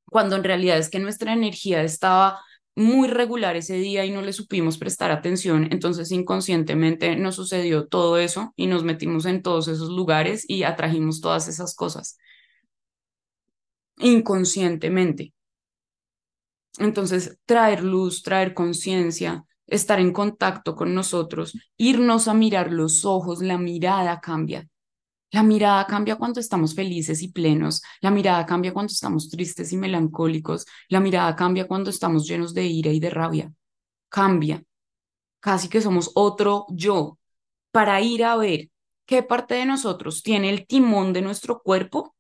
[0.06, 2.40] cuando en realidad es que nuestra energía estaba
[2.76, 8.18] muy regular ese día y no le supimos prestar atención, entonces inconscientemente nos sucedió todo
[8.18, 12.18] eso y nos metimos en todos esos lugares y atrajimos todas esas cosas
[13.98, 15.34] inconscientemente.
[16.78, 23.42] Entonces, traer luz, traer conciencia, estar en contacto con nosotros, irnos a mirar los ojos,
[23.42, 24.68] la mirada cambia.
[25.36, 29.76] La mirada cambia cuando estamos felices y plenos, la mirada cambia cuando estamos tristes y
[29.76, 33.54] melancólicos, la mirada cambia cuando estamos llenos de ira y de rabia.
[34.08, 34.64] Cambia.
[35.42, 37.20] Casi que somos otro yo
[37.72, 38.70] para ir a ver
[39.06, 42.16] qué parte de nosotros tiene el timón de nuestro cuerpo.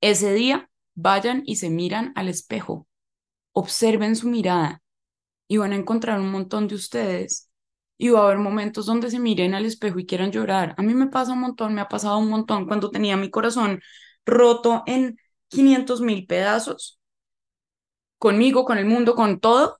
[0.00, 2.86] Ese día vayan y se miran al espejo.
[3.52, 4.82] Observen su mirada
[5.48, 7.50] y van a encontrar un montón de ustedes
[7.98, 10.74] y va a haber momentos donde se miren al espejo y quieran llorar.
[10.78, 13.80] A mí me pasa un montón, me ha pasado un montón cuando tenía mi corazón
[14.24, 15.18] roto en
[15.48, 16.98] 500 mil pedazos,
[18.18, 19.78] conmigo, con el mundo, con todo.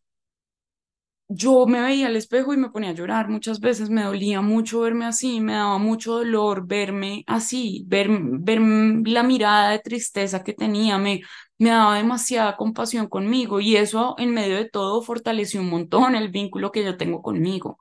[1.29, 3.29] Yo me veía al espejo y me ponía a llorar.
[3.29, 8.61] Muchas veces me dolía mucho verme así, me daba mucho dolor verme así, ver, ver
[9.09, 11.23] la mirada de tristeza que tenía, me,
[11.59, 16.29] me daba demasiada compasión conmigo y eso en medio de todo fortaleció un montón el
[16.31, 17.79] vínculo que yo tengo conmigo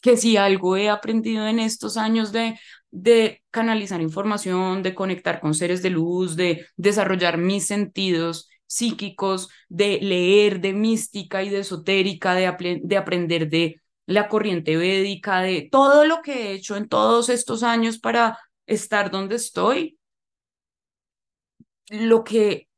[0.00, 2.58] que si algo he aprendido en estos años de,
[2.90, 9.98] de canalizar información, de conectar con seres de luz, de desarrollar mis sentidos psíquicos, de
[10.00, 16.04] leer de mística y de esotérica, de, de aprender de la corriente védica, de todo
[16.04, 19.98] lo que he hecho en todos estos años para estar donde estoy,
[21.90, 22.68] lo que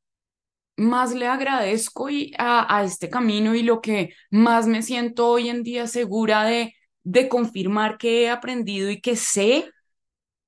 [0.76, 5.48] más le agradezco y a, a este camino y lo que más me siento hoy
[5.48, 9.70] en día segura de de confirmar que he aprendido y que sé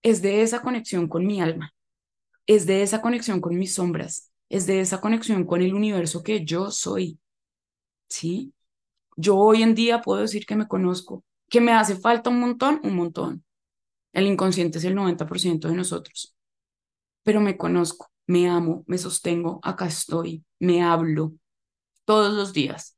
[0.02, 1.74] es de esa conexión con mi alma,
[2.46, 6.44] es de esa conexión con mis sombras, es de esa conexión con el universo que
[6.44, 7.18] yo soy.
[8.08, 8.52] ¿Sí?
[9.16, 12.80] Yo hoy en día puedo decir que me conozco, que me hace falta un montón,
[12.84, 13.44] un montón.
[14.12, 16.36] El inconsciente es el 90% de nosotros.
[17.22, 21.34] Pero me conozco, me amo, me sostengo, acá estoy, me hablo
[22.04, 22.96] todos los días.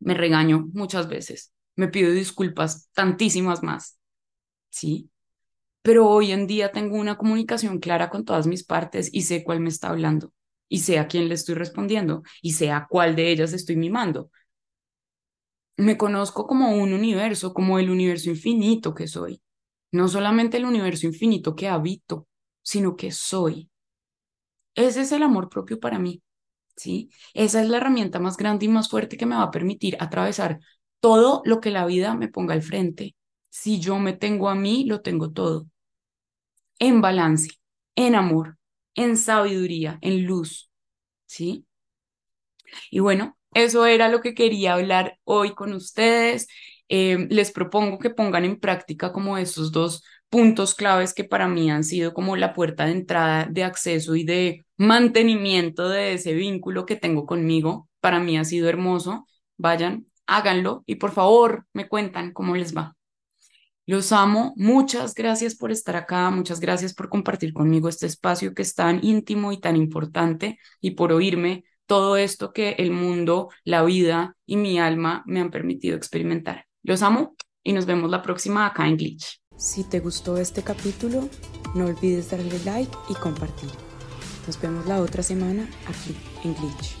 [0.00, 3.98] Me regaño muchas veces, me pido disculpas tantísimas más,
[4.70, 5.10] ¿sí?
[5.82, 9.60] Pero hoy en día tengo una comunicación clara con todas mis partes y sé cuál
[9.60, 10.32] me está hablando
[10.68, 14.30] y sé a quién le estoy respondiendo y sé a cuál de ellas estoy mimando.
[15.78, 19.40] Me conozco como un universo, como el universo infinito que soy.
[19.92, 22.26] No solamente el universo infinito que habito,
[22.62, 23.70] sino que soy.
[24.74, 26.22] Ese es el amor propio para mí,
[26.76, 27.10] ¿sí?
[27.34, 30.60] Esa es la herramienta más grande y más fuerte que me va a permitir atravesar
[31.00, 33.16] todo lo que la vida me ponga al frente.
[33.50, 35.66] Si yo me tengo a mí, lo tengo todo.
[36.80, 37.50] En balance,
[37.96, 38.58] en amor,
[38.94, 40.70] en sabiduría, en luz,
[41.26, 41.66] ¿sí?
[42.90, 46.48] Y bueno, eso era lo que quería hablar hoy con ustedes.
[46.88, 51.70] Eh, les propongo que pongan en práctica como esos dos puntos claves que para mí
[51.70, 56.86] han sido como la puerta de entrada, de acceso y de mantenimiento de ese vínculo
[56.86, 57.88] que tengo conmigo.
[58.00, 59.26] Para mí ha sido hermoso.
[59.56, 62.94] Vayan, háganlo y por favor me cuentan cómo les va.
[63.88, 64.52] Los amo.
[64.56, 66.28] Muchas gracias por estar acá.
[66.30, 70.90] Muchas gracias por compartir conmigo este espacio que es tan íntimo y tan importante y
[70.90, 75.96] por oírme todo esto que el mundo, la vida y mi alma me han permitido
[75.96, 76.66] experimentar.
[76.82, 79.40] Los amo y nos vemos la próxima acá en Glitch.
[79.56, 81.26] Si te gustó este capítulo,
[81.74, 83.70] no olvides darle like y compartir.
[84.46, 86.14] Nos vemos la otra semana aquí
[86.44, 86.97] en Glitch.